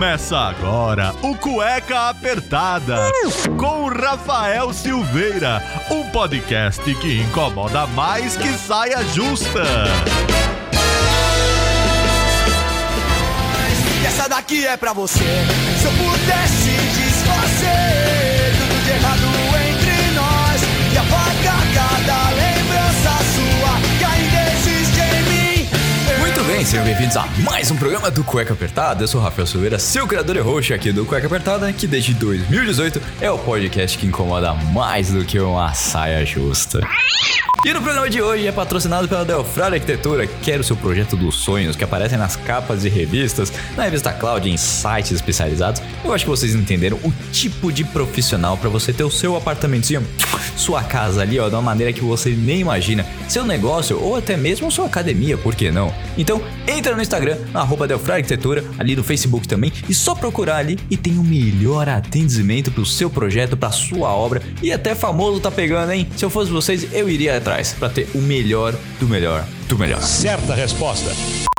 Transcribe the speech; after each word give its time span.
Começa 0.00 0.38
agora 0.38 1.14
o 1.20 1.36
Cueca 1.36 2.08
Apertada 2.08 3.12
com 3.58 3.86
Rafael 3.86 4.72
Silveira, 4.72 5.62
um 5.90 6.08
podcast 6.08 6.82
que 6.94 7.20
incomoda 7.20 7.86
mais 7.88 8.34
que 8.34 8.48
saia 8.54 9.04
justa. 9.08 9.62
Essa 14.06 14.26
daqui 14.26 14.66
é 14.66 14.74
pra 14.74 14.94
você. 14.94 15.18
Se 15.18 15.84
eu 15.84 15.92
pudesse 15.92 16.59
bem, 26.60 26.66
sejam 26.66 26.84
bem-vindos 26.84 27.16
a 27.16 27.26
mais 27.42 27.70
um 27.70 27.76
programa 27.78 28.10
do 28.10 28.22
Cueca 28.22 28.52
Apertada. 28.52 29.02
Eu 29.02 29.08
sou 29.08 29.18
Rafael 29.18 29.46
Silveira, 29.46 29.78
seu 29.78 30.06
criador 30.06 30.36
e 30.36 30.40
host 30.40 30.74
aqui 30.74 30.92
do 30.92 31.06
Cueca 31.06 31.26
Apertada, 31.26 31.72
que 31.72 31.86
desde 31.86 32.12
2018 32.12 33.00
é 33.18 33.30
o 33.30 33.38
podcast 33.38 33.96
que 33.96 34.06
incomoda 34.06 34.52
mais 34.52 35.10
do 35.10 35.24
que 35.24 35.40
uma 35.40 35.72
saia 35.72 36.22
justa. 36.26 36.80
E 37.62 37.74
no 37.74 37.82
programa 37.82 38.08
de 38.08 38.22
hoje 38.22 38.46
é 38.46 38.52
patrocinado 38.52 39.06
pela 39.06 39.22
Delfrade 39.22 39.74
Arquitetura, 39.74 40.26
que 40.26 40.50
era 40.50 40.62
o 40.62 40.64
seu 40.64 40.74
projeto 40.74 41.14
dos 41.14 41.36
sonhos, 41.36 41.76
que 41.76 41.84
aparecem 41.84 42.16
nas 42.16 42.34
capas 42.34 42.80
de 42.80 42.88
revistas, 42.88 43.52
na 43.76 43.84
revista 43.84 44.10
Cloud, 44.12 44.48
em 44.48 44.56
sites 44.56 45.12
especializados. 45.12 45.82
Eu 46.02 46.14
acho 46.14 46.24
que 46.24 46.30
vocês 46.30 46.54
entenderam 46.54 46.98
o 47.04 47.12
tipo 47.30 47.70
de 47.70 47.84
profissional 47.84 48.56
para 48.56 48.70
você 48.70 48.94
ter 48.94 49.04
o 49.04 49.10
seu 49.10 49.36
apartamentinho, 49.36 50.02
sua 50.56 50.82
casa 50.82 51.20
ali, 51.20 51.38
ó, 51.38 51.50
de 51.50 51.54
uma 51.54 51.60
maneira 51.60 51.92
que 51.92 52.00
você 52.00 52.30
nem 52.30 52.60
imagina, 52.60 53.04
seu 53.28 53.44
negócio 53.44 54.02
ou 54.02 54.16
até 54.16 54.38
mesmo 54.38 54.70
sua 54.70 54.86
academia, 54.86 55.36
por 55.36 55.54
que 55.54 55.70
não? 55.70 55.92
Então, 56.16 56.42
entra 56.66 56.94
no 56.96 57.02
Instagram, 57.02 57.36
na 57.52 57.60
arroba 57.60 57.86
Arquitetura, 58.10 58.64
ali 58.78 58.96
no 58.96 59.04
Facebook 59.04 59.46
também, 59.46 59.70
e 59.86 59.92
só 59.92 60.14
procurar 60.14 60.56
ali 60.56 60.78
e 60.90 60.96
tem 60.96 61.18
o 61.18 61.22
melhor 61.22 61.90
atendimento 61.90 62.70
pro 62.70 62.86
seu 62.86 63.10
projeto, 63.10 63.54
pra 63.54 63.70
sua 63.70 64.08
obra, 64.14 64.42
e 64.62 64.72
até 64.72 64.94
famoso 64.94 65.40
tá 65.40 65.50
pegando, 65.50 65.92
hein? 65.92 66.08
Se 66.16 66.24
eu 66.24 66.30
fosse 66.30 66.50
vocês, 66.50 66.86
eu 66.92 67.08
iria 67.08 67.39
atrás 67.40 67.74
para 67.78 67.88
ter 67.88 68.08
o 68.14 68.18
melhor 68.18 68.74
do 69.00 69.08
melhor 69.08 69.44
do 69.68 69.78
melhor. 69.78 70.00
Certa 70.02 70.52
resposta. 70.54 71.10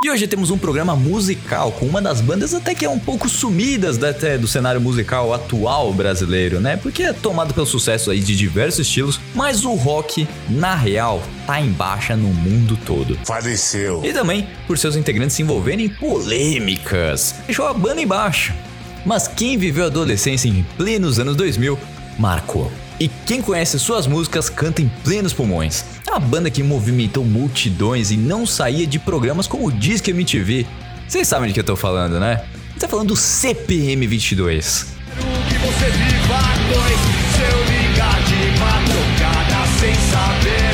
E 0.03 0.09
hoje 0.09 0.27
temos 0.27 0.49
um 0.51 0.57
programa 0.57 0.95
musical 0.95 1.71
com 1.73 1.85
uma 1.85 2.01
das 2.01 2.19
bandas 2.21 2.53
até 2.53 2.73
que 2.75 2.83
é 2.83 2.89
um 2.89 2.97
pouco 2.99 3.29
sumidas 3.29 3.97
da- 3.97 4.09
até 4.09 4.37
do 4.37 4.47
cenário 4.47 4.81
musical 4.81 5.33
atual 5.33 5.93
brasileiro, 5.93 6.59
né? 6.59 6.75
Porque 6.75 7.03
é 7.03 7.13
tomado 7.13 7.53
pelo 7.53 7.65
sucesso 7.67 8.09
aí 8.11 8.19
de 8.19 8.35
diversos 8.35 8.79
estilos, 8.87 9.19
mas 9.35 9.63
o 9.63 9.73
rock, 9.75 10.27
na 10.49 10.75
real, 10.75 11.21
tá 11.45 11.61
em 11.61 11.69
baixa 11.69 12.15
no 12.17 12.29
mundo 12.33 12.77
todo. 12.85 13.17
Faleceu. 13.25 14.01
E 14.03 14.11
também 14.11 14.47
por 14.67 14.77
seus 14.77 14.95
integrantes 14.95 15.35
se 15.35 15.43
envolverem 15.43 15.85
em 15.85 15.89
polêmicas. 15.89 17.35
Deixou 17.45 17.67
a 17.67 17.73
banda 17.73 18.01
em 18.01 18.07
baixa. 18.07 18.53
Mas 19.05 19.27
quem 19.27 19.57
viveu 19.57 19.85
a 19.85 19.87
adolescência 19.87 20.49
em 20.49 20.63
plenos 20.77 21.17
anos 21.19 21.35
2000, 21.35 21.77
marcou. 22.19 22.71
E 23.01 23.09
quem 23.25 23.41
conhece 23.41 23.79
suas 23.79 24.05
músicas 24.05 24.47
canta 24.47 24.79
em 24.79 24.87
plenos 25.03 25.33
pulmões. 25.33 25.83
É 26.07 26.11
uma 26.11 26.19
banda 26.19 26.51
que 26.51 26.61
movimentou 26.61 27.25
multidões 27.25 28.11
e 28.11 28.15
não 28.15 28.45
saía 28.45 28.85
de 28.85 28.99
programas 28.99 29.47
como 29.47 29.65
o 29.65 29.71
Disque 29.71 30.11
MTV. 30.11 30.67
Vocês 31.07 31.27
sabem 31.27 31.47
de 31.47 31.55
que 31.55 31.59
eu 31.59 31.63
tô 31.63 31.75
falando, 31.75 32.19
né? 32.19 32.43
Tá 32.79 32.87
falando 32.87 33.07
do 33.07 33.15
CPM 33.15 34.05
22. 34.05 34.85
Quero 35.17 35.31
que 35.49 35.65
você 35.65 35.89
viva 35.89 36.41
dois. 36.71 36.99
Se 37.33 37.41
eu 37.41 37.89
ligar 37.89 38.21
de 38.21 38.59
madrugada 38.59 39.67
sem 39.79 39.95
saber 39.95 40.70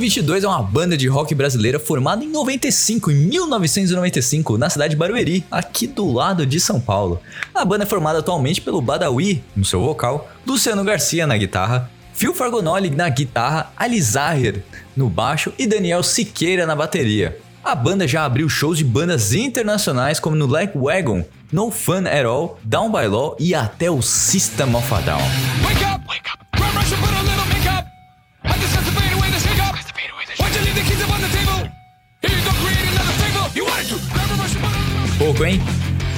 22 0.00 0.44
é 0.44 0.48
uma 0.48 0.62
banda 0.62 0.96
de 0.96 1.06
rock 1.06 1.34
brasileira 1.34 1.78
formada 1.78 2.24
em 2.24 2.28
95, 2.28 3.10
em 3.10 3.14
1995, 3.14 4.56
na 4.56 4.70
cidade 4.70 4.94
de 4.94 4.96
Barueri, 4.96 5.44
aqui 5.50 5.86
do 5.86 6.10
lado 6.10 6.46
de 6.46 6.58
São 6.58 6.80
Paulo. 6.80 7.20
A 7.54 7.64
banda 7.64 7.84
é 7.84 7.86
formada 7.86 8.18
atualmente 8.18 8.62
pelo 8.62 8.80
Badawi, 8.80 9.44
no 9.54 9.64
seu 9.64 9.82
vocal, 9.82 10.28
Luciano 10.46 10.82
Garcia 10.82 11.26
na 11.26 11.36
guitarra, 11.36 11.90
Phil 12.14 12.34
Fargonoli 12.34 12.90
na 12.90 13.08
guitarra, 13.08 13.72
Ali 13.76 14.00
Zahir 14.00 14.64
no 14.96 15.08
baixo 15.08 15.52
e 15.58 15.66
Daniel 15.66 16.02
Siqueira 16.02 16.66
na 16.66 16.74
bateria. 16.74 17.38
A 17.62 17.74
banda 17.74 18.08
já 18.08 18.24
abriu 18.24 18.48
shows 18.48 18.78
de 18.78 18.84
bandas 18.84 19.34
internacionais 19.34 20.18
como 20.18 20.34
no 20.34 20.46
Like 20.46 20.76
Wagon, 20.76 21.24
No 21.52 21.70
Fun 21.70 22.06
At 22.06 22.24
All, 22.24 22.58
Down 22.64 22.90
By 22.90 23.06
Law 23.06 23.36
e 23.38 23.54
até 23.54 23.90
o 23.90 24.00
System 24.00 24.74
of 24.74 24.94
a 24.94 25.00
Down. 25.02 25.20
Wake 25.62 25.84
up! 25.84 26.08
Wake 26.08 26.30
up! 26.32 26.39
Pouco, 35.30 35.44
hein? 35.44 35.62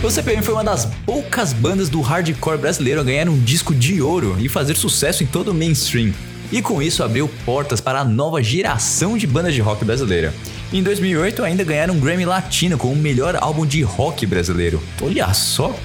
O 0.02 0.10
CPM 0.10 0.42
foi 0.42 0.54
uma 0.54 0.64
das 0.64 0.86
poucas 1.04 1.52
bandas 1.52 1.90
do 1.90 2.00
hardcore 2.00 2.56
brasileiro 2.56 2.98
a 2.98 3.04
ganhar 3.04 3.28
um 3.28 3.38
disco 3.38 3.74
de 3.74 4.00
ouro 4.00 4.38
e 4.38 4.48
fazer 4.48 4.74
sucesso 4.74 5.22
em 5.22 5.26
todo 5.26 5.48
o 5.48 5.54
mainstream. 5.54 6.14
E 6.50 6.62
com 6.62 6.80
isso 6.80 7.04
abriu 7.04 7.28
portas 7.44 7.78
para 7.78 8.00
a 8.00 8.04
nova 8.04 8.42
geração 8.42 9.18
de 9.18 9.26
bandas 9.26 9.52
de 9.52 9.60
rock 9.60 9.84
brasileira. 9.84 10.32
Em 10.72 10.82
2008 10.82 11.44
ainda 11.44 11.62
ganharam 11.62 11.92
um 11.92 12.00
Grammy 12.00 12.24
Latino 12.24 12.78
com 12.78 12.90
o 12.90 12.96
melhor 12.96 13.36
álbum 13.38 13.66
de 13.66 13.82
rock 13.82 14.24
brasileiro. 14.24 14.82
Olha 15.02 15.34
só! 15.34 15.78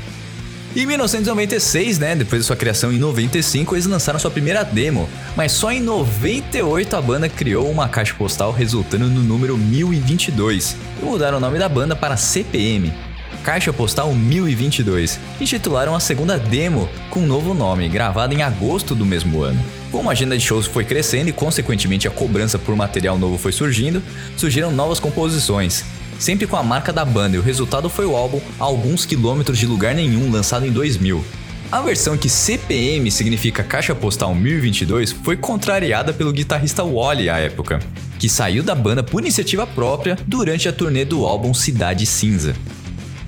Em 0.74 0.86
1996, 0.86 2.00
né, 2.00 2.16
depois 2.16 2.44
de 2.44 2.48
sua 2.48 2.56
criação 2.56 2.94
em 2.94 2.98
95, 2.98 3.76
eles 3.76 3.88
lançaram 3.88 4.20
sua 4.20 4.32
primeira 4.32 4.64
demo, 4.64 5.10
mas 5.36 5.52
só 5.52 5.70
em 5.70 5.82
98 5.82 6.96
a 6.96 7.02
banda 7.02 7.28
criou 7.28 7.70
uma 7.70 7.90
caixa 7.90 8.14
postal 8.14 8.54
resultando 8.54 9.10
no 9.10 9.22
número 9.22 9.58
1022 9.58 10.78
e 11.02 11.06
mudaram 11.06 11.40
o 11.40 11.42
nome 11.42 11.60
da 11.60 11.68
banda 11.68 11.94
para 11.94 12.16
CPM. 12.16 13.07
Caixa 13.44 13.72
Postal 13.72 14.14
1022, 14.14 15.20
e 15.40 15.46
titularam 15.46 15.96
a 15.96 16.00
segunda 16.00 16.38
demo 16.38 16.90
com 17.10 17.22
um 17.22 17.28
novo 17.28 17.54
nome, 17.54 17.88
gravada 17.88 18.34
em 18.34 18.42
agosto 18.42 18.94
do 18.94 19.06
mesmo 19.06 19.42
ano. 19.42 19.60
Como 19.92 20.10
a 20.10 20.12
agenda 20.12 20.38
de 20.38 20.44
shows 20.44 20.66
foi 20.66 20.84
crescendo 20.84 21.30
e, 21.30 21.34
consequentemente, 21.34 22.08
a 22.08 22.12
cobrança 22.12 22.60
por 22.60 22.76
material 22.76 23.18
novo 23.18 23.38
foi 23.38 23.52
surgindo, 23.52 24.02
surgiram 24.36 24.72
novas 24.72 25.00
composições, 25.00 25.86
sempre 26.20 26.48
com 26.48 26.56
a 26.56 26.64
marca 26.64 26.92
da 26.92 27.06
banda, 27.06 27.36
e 27.36 27.40
o 27.40 27.44
resultado 27.44 27.90
foi 27.90 28.06
o 28.06 28.16
álbum 28.16 28.42
Alguns 28.60 29.06
Quilômetros 29.06 29.58
de 29.58 29.66
Lugar 29.66 29.96
Nenhum, 29.96 30.32
lançado 30.32 30.66
em 30.66 30.72
2000. 30.72 31.24
A 31.70 31.82
versão 31.82 32.18
que 32.18 32.30
CPM 32.30 33.12
significa 33.12 33.62
Caixa 33.62 33.94
Postal 33.94 34.34
1022 34.34 35.12
foi 35.12 35.36
contrariada 35.36 36.14
pelo 36.14 36.32
guitarrista 36.32 36.82
Wally 36.82 37.30
à 37.30 37.40
época, 37.40 37.80
que 38.18 38.30
saiu 38.30 38.64
da 38.64 38.74
banda 38.74 39.04
por 39.04 39.22
iniciativa 39.22 39.68
própria 39.68 40.18
durante 40.26 40.70
a 40.70 40.74
turnê 40.74 41.04
do 41.04 41.26
álbum 41.26 41.54
Cidade 41.54 42.06
Cinza. 42.06 42.56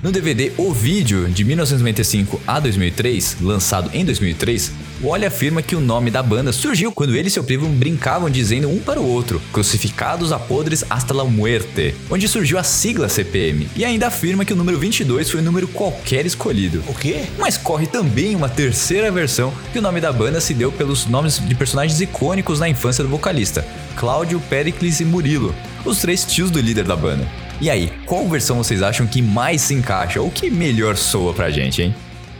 No 0.02 0.10
DVD 0.10 0.50
O 0.56 0.72
Vídeo, 0.72 1.28
de 1.28 1.44
1995 1.44 2.40
a 2.46 2.58
2003, 2.58 3.36
lançado 3.42 3.90
em 3.92 4.02
2003, 4.02 4.72
Wally 5.02 5.26
afirma 5.26 5.60
que 5.60 5.76
o 5.76 5.80
nome 5.80 6.10
da 6.10 6.22
banda 6.22 6.54
surgiu 6.54 6.90
quando 6.90 7.14
ele 7.14 7.28
e 7.28 7.30
seu 7.30 7.44
primo 7.44 7.68
brincavam 7.68 8.30
dizendo 8.30 8.70
um 8.70 8.78
para 8.78 8.98
o 8.98 9.06
outro, 9.06 9.42
crucificados 9.52 10.32
a 10.32 10.38
podres 10.38 10.86
hasta 10.88 11.12
la 11.12 11.24
muerte, 11.24 11.94
onde 12.08 12.26
surgiu 12.28 12.58
a 12.58 12.62
sigla 12.62 13.10
CPM, 13.10 13.68
e 13.76 13.84
ainda 13.84 14.06
afirma 14.06 14.42
que 14.42 14.54
o 14.54 14.56
número 14.56 14.78
22 14.78 15.30
foi 15.30 15.40
o 15.40 15.44
número 15.44 15.68
qualquer 15.68 16.24
escolhido. 16.24 16.82
O 16.88 16.94
quê? 16.94 17.26
Mas 17.38 17.58
corre 17.58 17.86
também 17.86 18.34
uma 18.34 18.48
terceira 18.48 19.12
versão 19.12 19.52
que 19.70 19.78
o 19.78 19.82
nome 19.82 20.00
da 20.00 20.10
banda 20.10 20.40
se 20.40 20.54
deu 20.54 20.72
pelos 20.72 21.04
nomes 21.04 21.46
de 21.46 21.54
personagens 21.54 22.00
icônicos 22.00 22.58
na 22.58 22.70
infância 22.70 23.04
do 23.04 23.10
vocalista, 23.10 23.66
Cláudio, 23.96 24.40
Pericles 24.48 24.98
e 25.00 25.04
Murilo, 25.04 25.54
os 25.84 25.98
três 25.98 26.24
tios 26.24 26.50
do 26.50 26.58
líder 26.58 26.84
da 26.84 26.96
banda. 26.96 27.49
E 27.60 27.68
aí, 27.68 27.92
qual 28.06 28.26
versão 28.26 28.56
vocês 28.56 28.82
acham 28.82 29.06
que 29.06 29.20
mais 29.20 29.60
se 29.60 29.74
encaixa 29.74 30.20
ou 30.20 30.30
que 30.30 30.50
melhor 30.50 30.96
soa 30.96 31.34
pra 31.34 31.50
gente, 31.50 31.82
hein? 31.82 31.94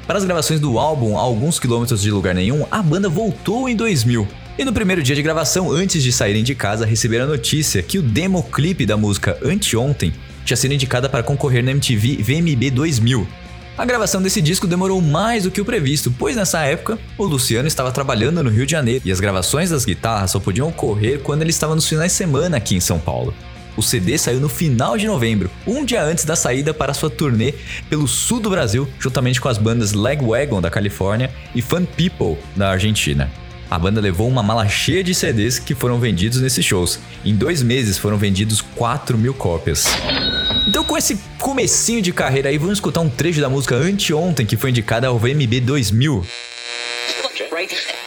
Para 0.06 0.16
as 0.16 0.24
gravações 0.24 0.58
do 0.58 0.78
álbum 0.78 1.16
A 1.16 1.20
Alguns 1.20 1.58
Quilômetros 1.58 2.00
de 2.00 2.10
Lugar 2.10 2.34
Nenhum, 2.34 2.66
a 2.70 2.82
banda 2.82 3.08
voltou 3.08 3.68
em 3.68 3.76
2000. 3.76 4.26
E 4.58 4.64
no 4.64 4.72
primeiro 4.72 5.02
dia 5.02 5.14
de 5.14 5.22
gravação, 5.22 5.70
antes 5.70 6.02
de 6.02 6.10
saírem 6.10 6.42
de 6.42 6.54
casa, 6.54 6.86
receberam 6.86 7.26
a 7.26 7.28
notícia 7.28 7.82
que 7.82 7.98
o 7.98 8.02
demo 8.02 8.42
clipe 8.42 8.86
da 8.86 8.96
música 8.96 9.38
Anteontem 9.44 10.12
tinha 10.44 10.56
sido 10.56 10.72
indicada 10.72 11.08
para 11.08 11.22
concorrer 11.22 11.62
na 11.62 11.70
MTV 11.72 12.22
VMB 12.22 12.70
2000. 12.70 13.28
A 13.76 13.84
gravação 13.84 14.22
desse 14.22 14.40
disco 14.40 14.66
demorou 14.66 15.00
mais 15.02 15.44
do 15.44 15.50
que 15.50 15.60
o 15.60 15.64
previsto, 15.64 16.12
pois 16.18 16.34
nessa 16.34 16.62
época 16.64 16.98
o 17.16 17.24
Luciano 17.24 17.68
estava 17.68 17.92
trabalhando 17.92 18.42
no 18.42 18.50
Rio 18.50 18.66
de 18.66 18.72
Janeiro 18.72 19.02
e 19.04 19.12
as 19.12 19.20
gravações 19.20 19.70
das 19.70 19.84
guitarras 19.84 20.30
só 20.30 20.40
podiam 20.40 20.68
ocorrer 20.68 21.20
quando 21.20 21.42
ele 21.42 21.50
estava 21.50 21.74
nos 21.74 21.88
finais 21.88 22.12
de 22.12 22.18
semana 22.18 22.56
aqui 22.56 22.74
em 22.74 22.80
São 22.80 22.98
Paulo. 22.98 23.34
O 23.76 23.82
CD 23.82 24.18
saiu 24.18 24.40
no 24.40 24.48
final 24.48 24.96
de 24.96 25.06
novembro, 25.06 25.50
um 25.66 25.84
dia 25.84 26.02
antes 26.02 26.24
da 26.24 26.36
saída 26.36 26.74
para 26.74 26.94
sua 26.94 27.10
turnê 27.10 27.54
pelo 27.88 28.08
sul 28.08 28.40
do 28.40 28.50
Brasil, 28.50 28.88
juntamente 28.98 29.40
com 29.40 29.48
as 29.48 29.58
bandas 29.58 29.92
Legwagon 29.92 30.60
da 30.60 30.70
Califórnia 30.70 31.30
e 31.54 31.62
Fun 31.62 31.84
People 31.84 32.36
da 32.56 32.70
Argentina. 32.70 33.30
A 33.70 33.78
banda 33.78 34.00
levou 34.00 34.28
uma 34.28 34.42
mala 34.42 34.68
cheia 34.68 35.04
de 35.04 35.14
CDs 35.14 35.60
que 35.60 35.76
foram 35.76 36.00
vendidos 36.00 36.40
nesses 36.40 36.64
shows. 36.64 36.98
Em 37.24 37.36
dois 37.36 37.62
meses 37.62 37.96
foram 37.96 38.18
vendidos 38.18 38.60
4 38.60 39.16
mil 39.16 39.32
cópias. 39.32 39.86
Então, 40.66 40.84
com 40.84 40.98
esse 40.98 41.16
comecinho 41.38 42.02
de 42.02 42.12
carreira 42.12 42.48
aí, 42.48 42.58
vamos 42.58 42.78
escutar 42.78 43.00
um 43.00 43.08
trecho 43.08 43.40
da 43.40 43.48
música 43.48 43.76
Anteontem, 43.76 44.44
que 44.44 44.56
foi 44.56 44.70
indicada 44.70 45.06
ao 45.06 45.16
VMB 45.16 45.60
2000. 45.60 46.26
Ontem 47.24 47.99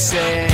eu 0.00 0.49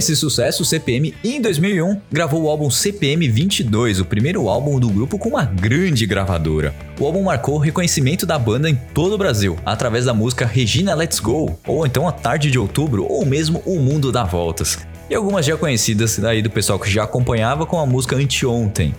esse 0.00 0.16
sucesso, 0.16 0.62
o 0.62 0.66
CPM 0.66 1.14
em 1.22 1.42
2001 1.42 2.00
gravou 2.10 2.44
o 2.44 2.48
álbum 2.48 2.70
CPM 2.70 3.28
22, 3.28 4.00
o 4.00 4.04
primeiro 4.06 4.48
álbum 4.48 4.80
do 4.80 4.88
grupo 4.88 5.18
com 5.18 5.28
uma 5.28 5.44
grande 5.44 6.06
gravadora. 6.06 6.74
O 6.98 7.04
álbum 7.04 7.22
marcou 7.22 7.56
o 7.56 7.58
reconhecimento 7.58 8.24
da 8.24 8.38
banda 8.38 8.68
em 8.68 8.74
todo 8.94 9.14
o 9.14 9.18
Brasil, 9.18 9.58
através 9.64 10.06
da 10.06 10.14
música 10.14 10.46
Regina 10.46 10.94
Let's 10.94 11.20
Go, 11.20 11.58
ou 11.66 11.86
então 11.86 12.08
A 12.08 12.12
Tarde 12.12 12.50
de 12.50 12.58
Outubro, 12.58 13.04
ou 13.04 13.26
mesmo 13.26 13.62
O 13.66 13.78
Mundo 13.78 14.10
dá 14.10 14.24
Voltas. 14.24 14.78
E 15.10 15.14
algumas 15.14 15.44
já 15.44 15.54
conhecidas 15.56 16.18
daí 16.18 16.40
do 16.40 16.48
pessoal 16.48 16.78
que 16.78 16.90
já 16.90 17.04
acompanhava 17.04 17.66
com 17.66 17.78
a 17.78 17.84
música 17.84 18.16
Anteontem, 18.16 18.94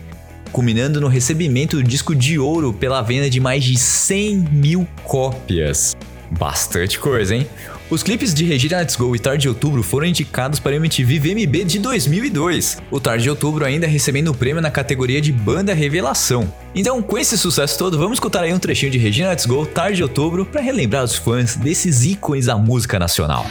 culminando 0.51 1.01
no 1.01 1.07
recebimento 1.07 1.77
do 1.77 1.83
disco 1.83 2.15
de 2.15 2.37
ouro 2.37 2.71
pela 2.71 3.01
venda 3.01 3.27
de 3.27 3.39
mais 3.39 3.63
de 3.63 3.75
100 3.75 4.37
mil 4.51 4.87
cópias. 5.03 5.95
Bastante 6.29 6.99
coisa, 6.99 7.35
hein? 7.35 7.47
Os 7.91 8.01
clipes 8.01 8.33
de 8.33 8.45
Regina 8.45 8.77
Let's 8.77 8.95
Go 8.95 9.13
e 9.13 9.19
Tarde 9.19 9.41
de 9.41 9.49
Outubro 9.49 9.83
foram 9.83 10.07
indicados 10.07 10.61
para 10.61 10.71
o 10.71 10.75
MTV 10.75 11.19
VMB 11.19 11.65
de 11.65 11.77
2002. 11.77 12.77
O 12.89 13.01
Tarde 13.01 13.23
de 13.23 13.29
Outubro 13.29 13.65
ainda 13.65 13.85
recebendo 13.85 14.29
o 14.29 14.33
prêmio 14.33 14.61
na 14.61 14.71
categoria 14.71 15.19
de 15.19 15.29
Banda 15.33 15.73
Revelação. 15.73 16.51
Então, 16.73 17.01
com 17.01 17.17
esse 17.17 17.37
sucesso 17.37 17.77
todo, 17.77 17.97
vamos 17.97 18.15
escutar 18.15 18.45
aí 18.45 18.53
um 18.53 18.59
trechinho 18.59 18.93
de 18.93 18.97
Regina 18.97 19.31
Let's 19.31 19.45
Go, 19.45 19.65
Tarde 19.65 19.97
de 19.97 20.03
Outubro, 20.03 20.45
para 20.45 20.61
relembrar 20.61 21.03
os 21.03 21.17
fãs 21.17 21.57
desses 21.57 22.05
ícones 22.05 22.45
da 22.45 22.57
música 22.57 22.97
nacional. 22.97 23.45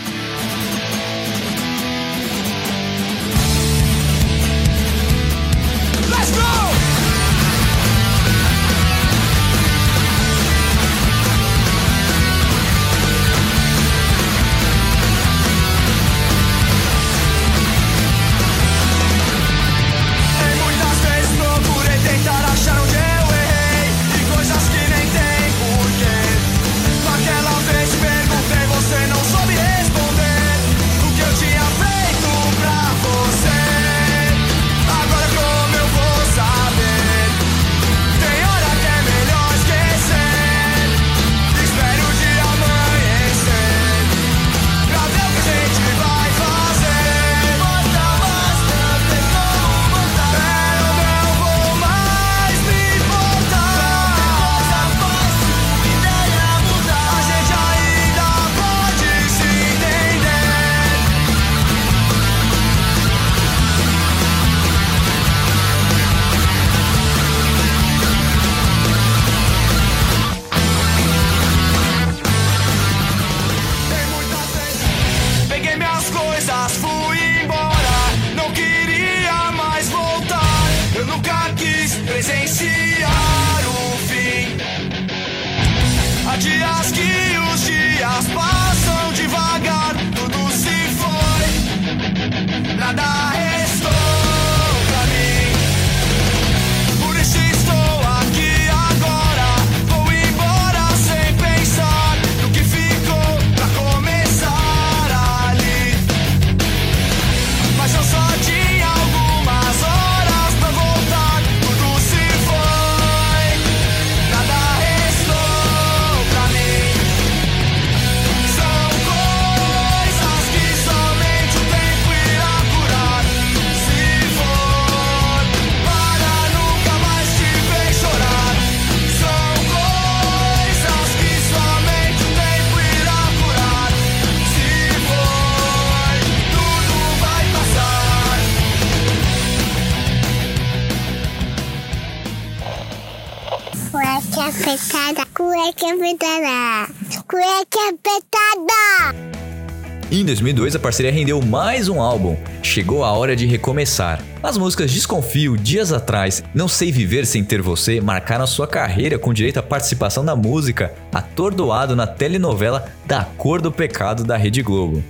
2002, 150.30 150.76
a 150.76 150.78
parceria 150.78 151.10
rendeu 151.10 151.42
mais 151.42 151.88
um 151.88 152.00
álbum, 152.00 152.36
Chegou 152.62 153.04
a 153.04 153.10
Hora 153.10 153.34
de 153.34 153.46
Recomeçar. 153.46 154.22
As 154.40 154.56
músicas 154.56 154.92
Desconfio, 154.92 155.56
Dias 155.56 155.92
Atrás, 155.92 156.42
Não 156.54 156.68
Sei 156.68 156.92
Viver 156.92 157.26
Sem 157.26 157.42
Ter 157.42 157.60
Você 157.60 158.00
marcaram 158.00 158.44
a 158.44 158.46
sua 158.46 158.68
carreira 158.68 159.18
com 159.18 159.34
direito 159.34 159.58
à 159.58 159.62
participação 159.62 160.24
da 160.24 160.36
música 160.36 160.94
Atordoado 161.12 161.96
na 161.96 162.06
telenovela 162.06 162.86
Da 163.06 163.24
Cor 163.24 163.60
do 163.60 163.72
Pecado 163.72 164.22
da 164.22 164.36
Rede 164.36 164.62
Globo. 164.62 165.02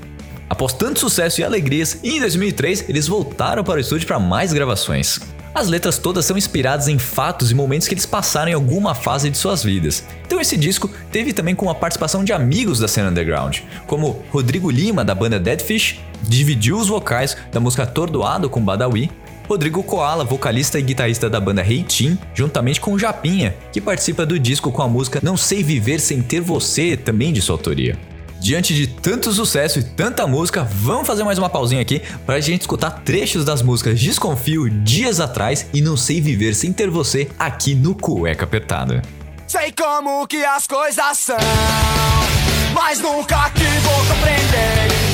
Após 0.49 0.73
tanto 0.73 0.99
sucesso 0.99 1.43
e 1.43 1.45
alegrias, 1.45 1.99
em 2.03 2.19
2003 2.19 2.89
eles 2.89 3.07
voltaram 3.07 3.63
para 3.63 3.77
o 3.77 3.81
estúdio 3.81 4.07
para 4.07 4.19
mais 4.19 4.55
gravações. 4.55 5.21
As 5.53 5.67
letras 5.67 5.99
todas 5.99 6.25
são 6.25 6.39
inspiradas 6.39 6.87
em 6.87 6.99
fatos 6.99 7.51
e 7.51 7.55
momentos 7.55 7.89
que 7.89 7.95
eles 7.95 8.07
passaram 8.07 8.53
em 8.53 8.55
alguma 8.55 8.95
fase 8.95 9.29
de 9.29 9.37
suas 9.37 9.65
vidas. 9.65 10.05
Então 10.25 10.41
esse 10.41 10.57
disco 10.57 10.89
teve 11.11 11.33
também 11.33 11.57
com 11.57 11.69
a 11.69 11.75
participação 11.75 12.23
de 12.23 12.33
amigos 12.33 12.79
da 12.79 12.87
cena 12.87 13.11
underground, 13.11 13.59
como 13.87 14.23
Rodrigo 14.31 14.71
Lima 14.71 15.05
da 15.05 15.15
banda 15.15 15.41
Deadfish, 15.41 15.99
dividiu 16.23 16.79
os 16.79 16.89
vocais 16.89 17.37
da 17.53 17.59
música 17.59 17.85
Tordoado 17.85 18.49
com 18.49 18.65
Badawi, 18.65 19.11
Rodrigo 19.49 19.83
Koala, 19.83 20.23
vocalista 20.23 20.79
e 20.79 20.83
guitarrista 20.83 21.29
da 21.29 21.41
banda 21.41 21.67
Hey 21.67 21.83
Team, 21.83 22.17
juntamente 22.33 22.81
com 22.81 22.93
o 22.93 22.99
Japinha, 22.99 23.57
que 23.73 23.81
participa 23.81 24.25
do 24.25 24.39
disco 24.39 24.71
com 24.71 24.83
a 24.83 24.89
música 24.89 25.19
Não 25.21 25.37
Sei 25.37 25.65
Viver 25.65 25.99
Sem 25.99 26.23
Ter 26.23 26.41
Você, 26.41 26.97
também 26.97 27.33
de 27.33 27.43
sua 27.43 27.57
autoria. 27.57 27.99
Diante 28.41 28.75
de 28.75 28.87
tanto 28.87 29.31
sucesso 29.33 29.79
e 29.79 29.83
tanta 29.83 30.27
música, 30.27 30.65
vamos 30.65 31.07
fazer 31.07 31.23
mais 31.23 31.39
uma 31.39 31.51
pausinha 31.51 31.83
aqui 31.83 32.01
para 32.25 32.37
a 32.37 32.41
gente 32.41 32.63
escutar 32.63 32.91
trechos 32.91 33.45
das 33.45 33.61
músicas 33.61 34.01
Desconfio, 34.01 34.71
Dias 34.71 35.21
Atrás 35.21 35.67
e 35.75 35.83
Não 35.83 35.95
Sei 35.95 36.23
Viver 36.23 36.55
Sem 36.55 36.73
Ter 36.73 36.89
Você 36.89 37.29
aqui 37.39 37.75
no 37.75 37.95
Cueca 37.95 38.45
Apertada. 38.45 39.03
Sei 39.47 39.73
como 39.73 40.27
que 40.27 40.43
as 40.43 40.67
coisas 40.67 41.19
são, 41.19 41.37
mas 42.73 42.99
nunca 43.01 43.51
que 43.51 43.65
vou 43.65 44.07
compreender 44.07 45.10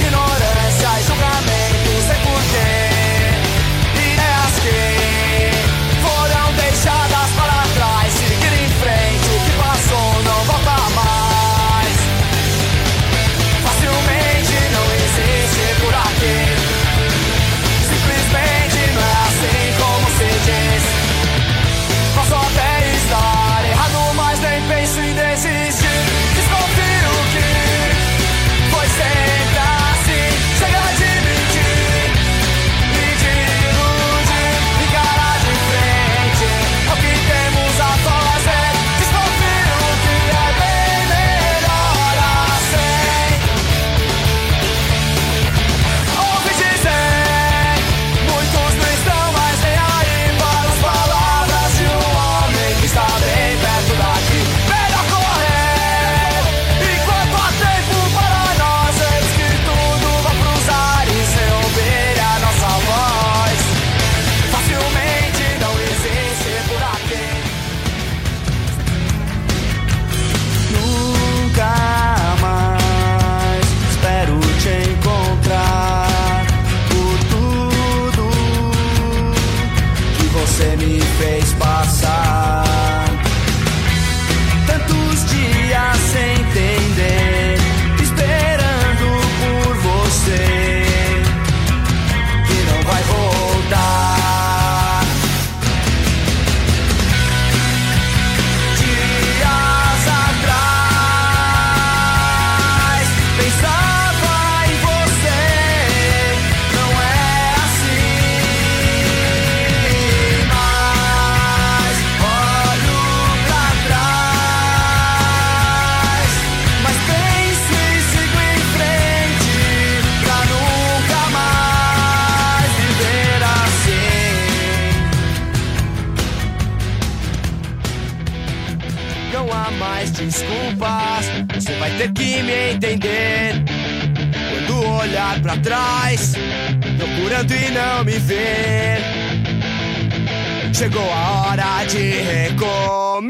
hora 141.46 141.84
de 141.86 142.10
recomeçar. 142.22 143.26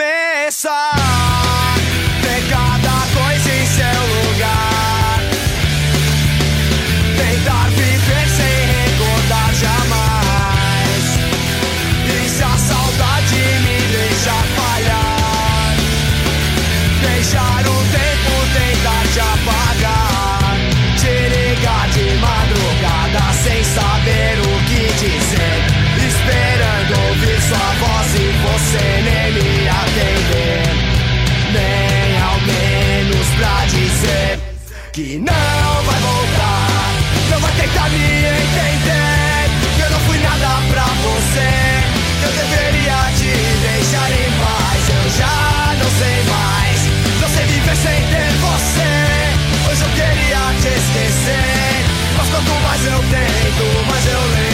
Que 34.96 35.18
não 35.18 35.82
vai 35.84 36.00
voltar, 36.00 36.90
não 37.28 37.38
vai 37.38 37.52
tentar 37.52 37.86
me 37.90 37.98
entender. 37.98 39.84
Eu 39.84 39.90
não 39.90 40.00
fui 40.00 40.18
nada 40.20 40.62
pra 40.70 40.84
você, 40.84 41.84
eu 42.24 42.32
deveria 42.32 43.12
te 43.18 43.30
deixar 43.60 44.10
em 44.10 44.32
paz. 44.40 44.88
Eu 44.88 45.10
já 45.18 45.74
não 45.76 45.90
sei 45.98 46.24
mais, 46.24 46.80
não 47.20 47.28
sei 47.28 47.44
viver 47.44 47.76
sem 47.76 48.06
ter 48.08 48.32
você. 48.40 49.70
Hoje 49.70 49.82
eu 49.82 49.90
queria 49.90 50.40
te 50.62 50.68
esquecer, 50.68 51.84
mas 52.16 52.28
quanto 52.30 52.52
mais 52.62 52.86
eu 52.86 52.98
tento, 53.10 53.86
mais 53.90 54.06
eu 54.06 54.20
lembro. 54.30 54.45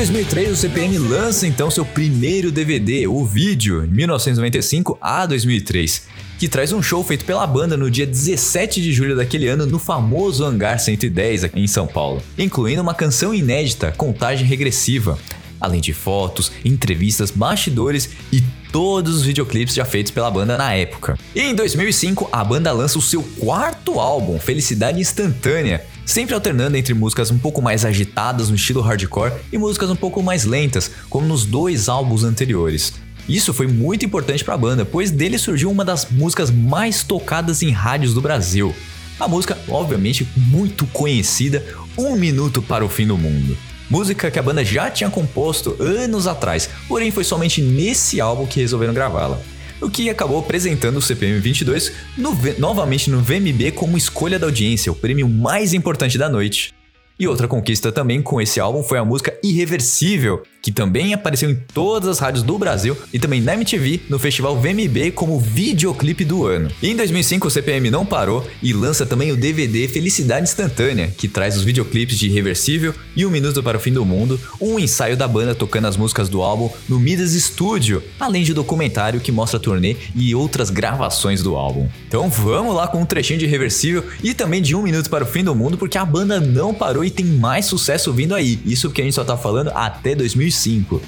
2003, 0.00 0.52
o 0.52 0.56
CPM 0.56 0.96
lança 0.96 1.46
então 1.46 1.70
seu 1.70 1.84
primeiro 1.84 2.50
DVD, 2.50 3.06
o 3.06 3.22
vídeo, 3.22 3.84
em 3.84 3.88
1995 3.88 4.96
a 4.98 5.26
2003, 5.26 6.06
que 6.38 6.48
traz 6.48 6.72
um 6.72 6.82
show 6.82 7.04
feito 7.04 7.26
pela 7.26 7.46
banda 7.46 7.76
no 7.76 7.90
dia 7.90 8.06
17 8.06 8.80
de 8.80 8.94
julho 8.94 9.14
daquele 9.14 9.46
ano 9.46 9.66
no 9.66 9.78
famoso 9.78 10.42
Hangar 10.42 10.80
110 10.80 11.44
aqui 11.44 11.60
em 11.60 11.66
São 11.66 11.86
Paulo, 11.86 12.22
incluindo 12.38 12.80
uma 12.80 12.94
canção 12.94 13.34
inédita, 13.34 13.92
Contagem 13.92 14.46
Regressiva, 14.46 15.18
além 15.60 15.82
de 15.82 15.92
fotos, 15.92 16.50
entrevistas, 16.64 17.30
bastidores 17.30 18.08
e 18.32 18.42
todos 18.72 19.16
os 19.16 19.22
videoclipes 19.22 19.74
já 19.74 19.84
feitos 19.84 20.10
pela 20.10 20.30
banda 20.30 20.56
na 20.56 20.72
época. 20.72 21.18
E 21.34 21.42
em 21.42 21.54
2005, 21.54 22.30
a 22.32 22.42
banda 22.42 22.72
lança 22.72 22.98
o 22.98 23.02
seu 23.02 23.22
quarto 23.38 24.00
álbum, 24.00 24.40
Felicidade 24.40 24.98
Instantânea, 24.98 25.84
sempre 26.10 26.34
alternando 26.34 26.76
entre 26.76 26.92
músicas 26.92 27.30
um 27.30 27.38
pouco 27.38 27.62
mais 27.62 27.84
agitadas 27.84 28.48
no 28.48 28.56
estilo 28.56 28.80
hardcore 28.80 29.32
e 29.52 29.56
músicas 29.56 29.90
um 29.90 29.96
pouco 29.96 30.20
mais 30.22 30.44
lentas, 30.44 30.90
como 31.08 31.26
nos 31.26 31.44
dois 31.44 31.88
álbuns 31.88 32.24
anteriores. 32.24 32.94
Isso 33.28 33.54
foi 33.54 33.68
muito 33.68 34.04
importante 34.04 34.42
para 34.42 34.54
a 34.54 34.58
banda, 34.58 34.84
pois 34.84 35.12
dele 35.12 35.38
surgiu 35.38 35.70
uma 35.70 35.84
das 35.84 36.10
músicas 36.10 36.50
mais 36.50 37.04
tocadas 37.04 37.62
em 37.62 37.70
rádios 37.70 38.12
do 38.12 38.20
Brasil. 38.20 38.74
A 39.20 39.28
música, 39.28 39.56
obviamente, 39.68 40.26
muito 40.36 40.84
conhecida, 40.86 41.64
Um 41.96 42.16
Minuto 42.16 42.60
para 42.60 42.84
o 42.84 42.88
Fim 42.88 43.06
do 43.06 43.16
Mundo. 43.16 43.56
Música 43.88 44.30
que 44.30 44.38
a 44.38 44.42
banda 44.42 44.64
já 44.64 44.90
tinha 44.90 45.10
composto 45.10 45.76
anos 45.80 46.26
atrás, 46.26 46.68
porém 46.88 47.12
foi 47.12 47.22
somente 47.22 47.62
nesse 47.62 48.20
álbum 48.20 48.46
que 48.46 48.60
resolveram 48.60 48.94
gravá-la. 48.94 49.40
O 49.80 49.88
que 49.88 50.10
acabou 50.10 50.38
apresentando 50.38 50.98
o 50.98 51.02
CPM 51.02 51.38
22 51.40 51.92
no 52.16 52.36
novamente 52.58 53.08
no 53.08 53.20
VMB 53.20 53.72
como 53.74 53.96
escolha 53.96 54.38
da 54.38 54.46
audiência, 54.46 54.92
o 54.92 54.94
prêmio 54.94 55.28
mais 55.28 55.72
importante 55.72 56.18
da 56.18 56.28
noite. 56.28 56.74
E 57.20 57.28
outra 57.28 57.46
conquista 57.46 57.92
também 57.92 58.22
com 58.22 58.40
esse 58.40 58.58
álbum 58.58 58.82
foi 58.82 58.96
a 58.96 59.04
música 59.04 59.38
Irreversível, 59.42 60.42
que 60.62 60.72
também 60.72 61.12
apareceu 61.12 61.50
em 61.50 61.54
todas 61.54 62.08
as 62.08 62.18
rádios 62.18 62.42
do 62.42 62.58
Brasil 62.58 62.96
e 63.12 63.18
também 63.18 63.42
na 63.42 63.52
MTV 63.52 64.00
no 64.08 64.18
festival 64.18 64.58
VMB 64.58 65.10
como 65.14 65.38
videoclipe 65.38 66.24
do 66.24 66.46
ano. 66.46 66.70
E 66.82 66.88
em 66.88 66.96
2005 66.96 67.46
o 67.46 67.50
CPM 67.50 67.90
não 67.90 68.06
parou 68.06 68.46
e 68.62 68.72
lança 68.72 69.04
também 69.04 69.32
o 69.32 69.36
DVD 69.36 69.86
Felicidade 69.86 70.44
Instantânea, 70.44 71.12
que 71.14 71.28
traz 71.28 71.58
os 71.58 71.62
videoclipes 71.62 72.18
de 72.18 72.26
Irreversível 72.28 72.94
e 73.14 73.26
Um 73.26 73.30
Minuto 73.30 73.62
para 73.62 73.76
o 73.76 73.80
Fim 73.80 73.92
do 73.92 74.04
Mundo, 74.04 74.40
um 74.58 74.78
ensaio 74.78 75.14
da 75.14 75.28
banda 75.28 75.54
tocando 75.54 75.88
as 75.88 75.98
músicas 75.98 76.30
do 76.30 76.40
álbum 76.40 76.70
no 76.88 76.98
Midas 76.98 77.32
Studio, 77.32 78.02
além 78.18 78.44
de 78.44 78.54
documentário 78.54 79.20
que 79.20 79.30
mostra 79.30 79.58
a 79.58 79.62
turnê 79.62 79.94
e 80.14 80.34
outras 80.34 80.70
gravações 80.70 81.42
do 81.42 81.54
álbum. 81.54 81.86
Então 82.08 82.30
vamos 82.30 82.74
lá 82.74 82.88
com 82.88 83.02
um 83.02 83.06
trechinho 83.06 83.38
de 83.38 83.44
Irreversível 83.44 84.04
e 84.22 84.32
também 84.32 84.62
de 84.62 84.74
Um 84.74 84.82
Minuto 84.82 85.10
para 85.10 85.24
o 85.24 85.26
Fim 85.26 85.44
do 85.44 85.54
Mundo, 85.54 85.76
porque 85.76 85.98
a 85.98 86.04
banda 86.04 86.40
não 86.40 86.72
parou 86.72 87.04
tem 87.10 87.24
mais 87.24 87.66
sucesso 87.66 88.12
vindo 88.12 88.34
aí. 88.34 88.60
Isso 88.64 88.88
porque 88.88 89.02
a 89.02 89.04
gente 89.04 89.14
só 89.14 89.24
tá 89.24 89.36
falando 89.36 89.68
até 89.74 90.14
2005. 90.14 91.00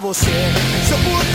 Você. 0.00 0.30
Se 0.86 0.92
eu 0.92 0.98
pudesse 0.98 1.29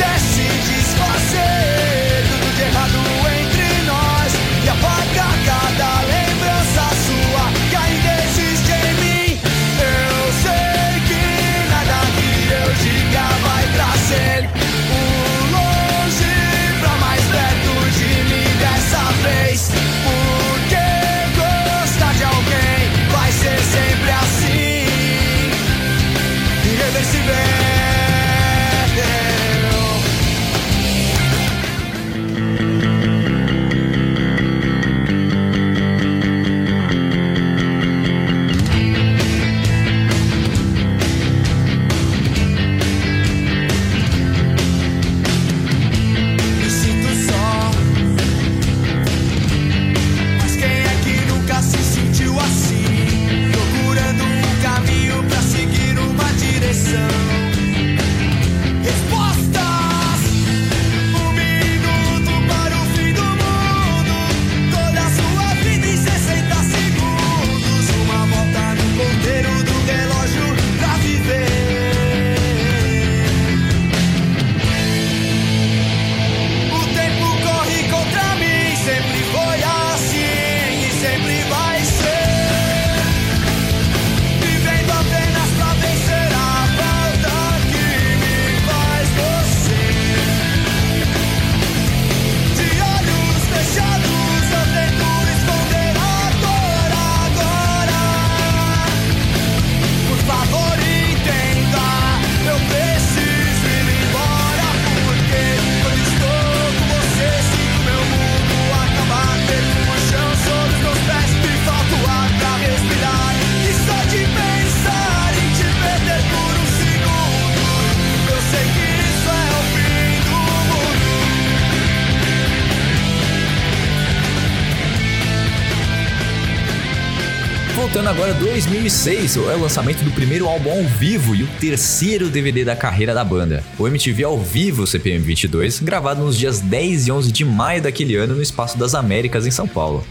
Agora 128.26 128.40
a 128.40 128.44
2006, 128.44 129.38
é 129.38 129.40
o 129.56 129.62
lançamento 129.62 130.04
do 130.04 130.10
primeiro 130.10 130.48
álbum 130.48 130.72
ao 130.72 130.84
vivo 130.84 131.36
e 131.36 131.44
o 131.44 131.48
terceiro 131.60 132.28
DVD 132.28 132.66
da 132.66 132.76
carreira 132.76 133.14
da 133.14 133.24
banda, 133.24 133.64
o 133.78 133.88
MTV 133.88 134.24
ao 134.24 134.40
vivo 134.40 134.88
CPM 134.88 135.24
22, 135.24 135.80
gravado 135.82 136.24
nos 136.24 136.36
dias 136.36 136.60
10 136.60 137.06
e 137.06 137.12
11 137.12 137.32
de 137.32 137.46
maio 137.46 137.84
daquele 137.84 138.16
ano 138.16 138.34
no 138.34 138.42
Espaço 138.42 138.80
das 138.80 138.96
Américas 138.96 139.46
em 139.46 139.52
São 139.52 139.68
Paulo. 139.68 140.04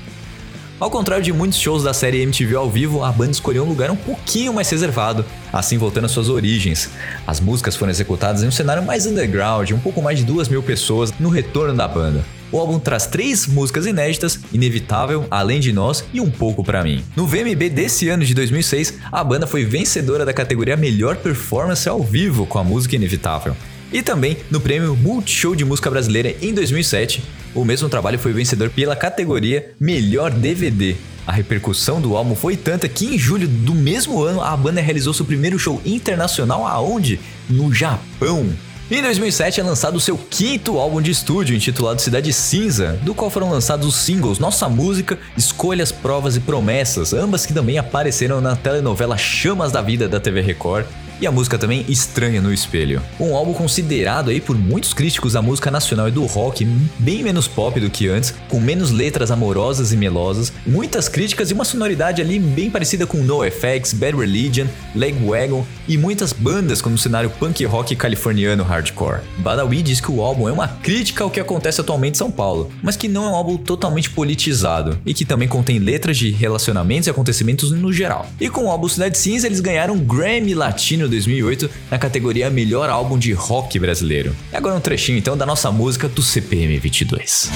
Ao 0.79 0.88
contrário 0.88 1.24
de 1.24 1.33
muitos 1.33 1.59
shows 1.59 1.83
da 1.83 1.92
série 1.92 2.22
MTV 2.22 2.55
ao 2.55 2.70
vivo, 2.70 3.03
a 3.03 3.11
banda 3.11 3.33
escolheu 3.33 3.64
um 3.64 3.68
lugar 3.68 3.90
um 3.90 3.96
pouquinho 3.96 4.55
mais 4.55 4.70
reservado, 4.70 5.27
assim 5.53 5.77
voltando 5.77 6.05
às 6.05 6.12
suas 6.12 6.29
origens. 6.29 6.90
As 7.27 7.40
músicas 7.40 7.74
foram 7.74 7.90
executadas 7.90 8.44
em 8.44 8.46
um 8.46 8.53
cenário 8.53 8.85
mais 8.85 9.07
underground, 9.07 9.72
um 9.72 9.81
pouco 9.81 10.00
mais 10.00 10.20
de 10.20 10.24
duas 10.24 10.48
mil 10.48 10.62
pessoas 10.62 11.12
no 11.18 11.31
retorno 11.31 11.74
da 11.74 11.88
banda. 11.88 12.24
O 12.55 12.61
álbum 12.61 12.79
traz 12.79 13.05
três 13.09 13.49
músicas 13.49 13.85
inéditas, 13.85 14.38
Inevitável, 14.53 15.27
Além 15.29 15.59
de 15.59 15.73
Nós 15.73 16.05
e 16.14 16.21
Um 16.21 16.31
Pouco 16.31 16.62
Pra 16.62 16.85
Mim. 16.85 17.03
No 17.17 17.27
VMB 17.27 17.69
desse 17.69 18.09
ano 18.09 18.25
de 18.25 18.33
2006, 18.33 18.95
a 19.11 19.25
banda 19.25 19.45
foi 19.45 19.64
vencedora 19.64 20.25
da 20.25 20.33
categoria 20.33 20.77
Melhor 20.77 21.17
Performance 21.17 21.88
ao 21.88 22.01
Vivo 22.01 22.47
com 22.47 22.61
a 22.61 22.62
música 22.62 22.95
Inevitável. 22.95 23.57
E 23.93 24.05
também 24.05 24.37
no 24.53 24.61
prêmio 24.61 24.95
Multishow 24.95 25.57
de 25.57 25.64
Música 25.64 25.90
Brasileira 25.90 26.33
em 26.40 26.55
2007, 26.55 27.25
o 27.57 27.64
mesmo 27.64 27.88
trabalho 27.88 28.21
foi 28.21 28.33
vencedor 28.33 28.71
pela 28.71 28.95
categoria 28.95 29.73
Melhor 29.81 30.31
DVD. 30.31 30.95
A 31.27 31.33
repercussão 31.33 32.01
do 32.01 32.17
álbum 32.17 32.37
foi 32.37 32.57
tanta 32.57 32.88
que 32.88 33.17
em 33.17 33.19
julho 33.19 33.49
do 33.49 33.75
mesmo 33.75 34.23
ano 34.23 34.40
a 34.40 34.57
banda 34.57 34.81
realizou 34.81 35.12
seu 35.12 35.27
primeiro 35.27 35.59
show 35.59 35.83
internacional 35.85 36.64
aonde? 36.64 37.19
No 37.51 37.75
Japão. 37.75 38.49
Em 38.90 39.01
2007 39.01 39.61
é 39.61 39.62
lançado 39.62 39.99
seu 39.99 40.18
quinto 40.18 40.79
álbum 40.79 41.01
de 41.01 41.11
estúdio, 41.11 41.57
intitulado 41.57 42.03
Cidade 42.03 42.31
Cinza, 42.35 42.99
do 43.03 43.14
qual 43.14 43.31
foram 43.31 43.51
lançados 43.51 43.87
os 43.87 43.94
singles 43.94 44.38
Nossa 44.38 44.68
Música, 44.68 45.18
Escolhas, 45.38 45.90
Provas 45.90 46.37
e 46.37 46.40
Promessas, 46.40 47.14
ambas 47.14 47.47
que 47.47 47.55
também 47.55 47.79
apareceram 47.79 48.42
na 48.42 48.55
telenovela 48.55 49.16
Chamas 49.16 49.73
da 49.73 49.81
Vida 49.81 50.07
da 50.07 50.20
TV 50.20 50.42
Record 50.42 50.85
e 51.20 51.27
a 51.27 51.33
música 51.33 51.59
também 51.59 51.85
Estranha 51.88 52.40
no 52.40 52.53
Espelho. 52.53 53.03
Um 53.18 53.35
álbum 53.35 53.53
considerado 53.53 54.31
aí 54.31 54.40
por 54.40 54.57
muitos 54.57 54.92
críticos 54.92 55.35
da 55.35 55.42
música 55.42 55.70
nacional 55.70 56.09
e 56.09 56.11
do 56.11 56.24
rock 56.27 56.64
bem 56.98 57.22
menos 57.22 57.46
pop 57.46 57.79
do 57.79 57.90
que 57.90 58.09
antes, 58.09 58.35
com 58.48 58.61
menos 58.61 58.90
letras 58.90 59.31
amorosas 59.31 59.92
e 59.92 59.96
melosas, 59.96 60.53
muitas 60.66 61.09
críticas 61.09 61.50
e 61.50 61.55
uma 61.55 61.64
sonoridade 61.64 62.20
ali 62.20 62.38
bem 62.38 62.70
parecida 62.70 63.07
com 63.07 63.18
NoFX, 63.18 63.92
Bad 63.92 64.16
Religion, 64.16 64.66
Legwagon 64.94 65.64
e 65.87 65.96
muitas 65.96 66.33
bandas 66.33 66.81
como 66.81 66.94
o 66.94 66.98
cenário 66.98 67.31
punk 67.31 67.64
rock 67.64 67.94
californiano 67.96 68.62
hardcore. 68.62 69.20
Badawi 69.38 69.83
diz 69.83 70.00
que 70.00 70.11
o 70.11 70.22
álbum 70.22 70.48
é 70.48 70.53
uma 70.53 70.68
crítica 70.68 71.24
ao 71.24 71.31
que 71.31 71.40
acontece 71.40 71.81
atualmente 71.81 72.14
em 72.14 72.18
São 72.18 72.31
Paulo, 72.31 72.70
mas 72.83 72.96
que 72.96 73.09
não 73.09 73.24
é 73.24 73.29
um 73.29 73.35
álbum 73.35 73.57
totalmente 73.57 74.11
politizado 74.11 74.98
e 75.05 75.12
que 75.12 75.24
também 75.24 75.48
contém 75.48 75.79
letras 75.79 76.16
de 76.16 76.31
relacionamentos 76.31 77.07
e 77.07 77.11
acontecimentos 77.11 77.70
no 77.70 77.92
geral. 77.92 78.27
E 78.40 78.48
com 78.48 78.64
o 78.64 78.70
álbum 78.70 78.88
Cidade 78.88 79.18
Cinza 79.18 79.46
eles 79.46 79.61
ganharam 79.61 79.94
um 79.94 79.98
Grammy 79.98 80.55
Latino 80.55 81.04
2008 81.09 81.71
na 81.90 81.99
categoria 81.99 82.51
Melhor 82.51 82.90
Álbum 82.90 83.19
de 83.19 83.33
Rock 83.33 83.79
Brasileiro. 83.79 84.35
E 84.53 84.57
agora 84.57 84.75
um 84.75 84.81
trechinho 84.81 85.19
então 85.19 85.37
da 85.37 85.47
nossa 85.47 85.71
música 85.71 86.09
do 86.09 86.23
CPM 86.23 86.79
22. 86.79 87.51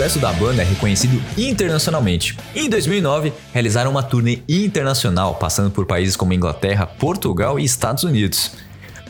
Sucesso 0.00 0.18
da 0.18 0.32
banda 0.32 0.62
é 0.62 0.64
reconhecido 0.64 1.22
internacionalmente. 1.36 2.34
Em 2.54 2.70
2009, 2.70 3.34
realizaram 3.52 3.90
uma 3.90 4.02
turnê 4.02 4.38
internacional, 4.48 5.34
passando 5.34 5.70
por 5.70 5.84
países 5.84 6.16
como 6.16 6.32
Inglaterra, 6.32 6.86
Portugal 6.86 7.60
e 7.60 7.64
Estados 7.64 8.02
Unidos. 8.02 8.52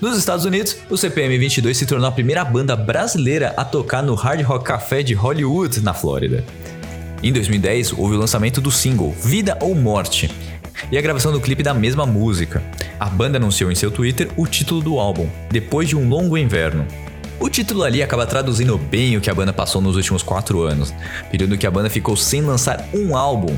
Nos 0.00 0.18
Estados 0.18 0.44
Unidos, 0.44 0.79
o 0.90 0.96
CPM 0.96 1.38
22 1.38 1.76
se 1.76 1.87
tornou 1.87 2.09
a 2.09 2.11
primeira 2.11 2.44
banda 2.44 2.74
brasileira 2.74 3.55
a 3.57 3.64
tocar 3.64 4.03
no 4.03 4.16
Hard 4.16 4.42
Rock 4.42 4.64
Café 4.64 5.00
de 5.00 5.14
Hollywood, 5.14 5.81
na 5.81 5.94
Flórida. 5.94 6.44
Em 7.22 7.33
2010, 7.33 7.92
houve 7.92 8.16
o 8.16 8.18
lançamento 8.18 8.61
do 8.61 8.72
single 8.72 9.12
Vida 9.12 9.57
ou 9.61 9.76
Morte 9.76 10.29
e 10.90 10.98
a 10.98 11.00
gravação 11.00 11.31
do 11.31 11.40
clipe 11.40 11.62
da 11.62 11.72
mesma 11.72 12.05
música. 12.05 12.64
A 12.98 13.07
banda 13.07 13.38
anunciou 13.38 13.70
em 13.70 13.76
seu 13.76 13.92
Twitter 13.92 14.29
o 14.37 14.44
título 14.44 14.81
do 14.81 14.98
álbum, 14.98 15.29
Depois 15.53 15.88
de 15.88 15.94
um 15.94 16.09
Longo 16.09 16.37
Inverno. 16.37 16.85
O 17.40 17.48
título 17.48 17.85
ali 17.85 18.03
acaba 18.03 18.26
traduzindo 18.26 18.76
bem 18.76 19.16
o 19.16 19.20
que 19.20 19.31
a 19.31 19.35
banda 19.35 19.50
passou 19.50 19.81
nos 19.81 19.96
últimos 19.96 20.22
quatro 20.22 20.61
anos, 20.61 20.92
período 21.31 21.57
que 21.57 21.66
a 21.66 21.70
banda 21.70 21.88
ficou 21.88 22.14
sem 22.14 22.42
lançar 22.42 22.87
um 22.92 23.16
álbum. 23.16 23.57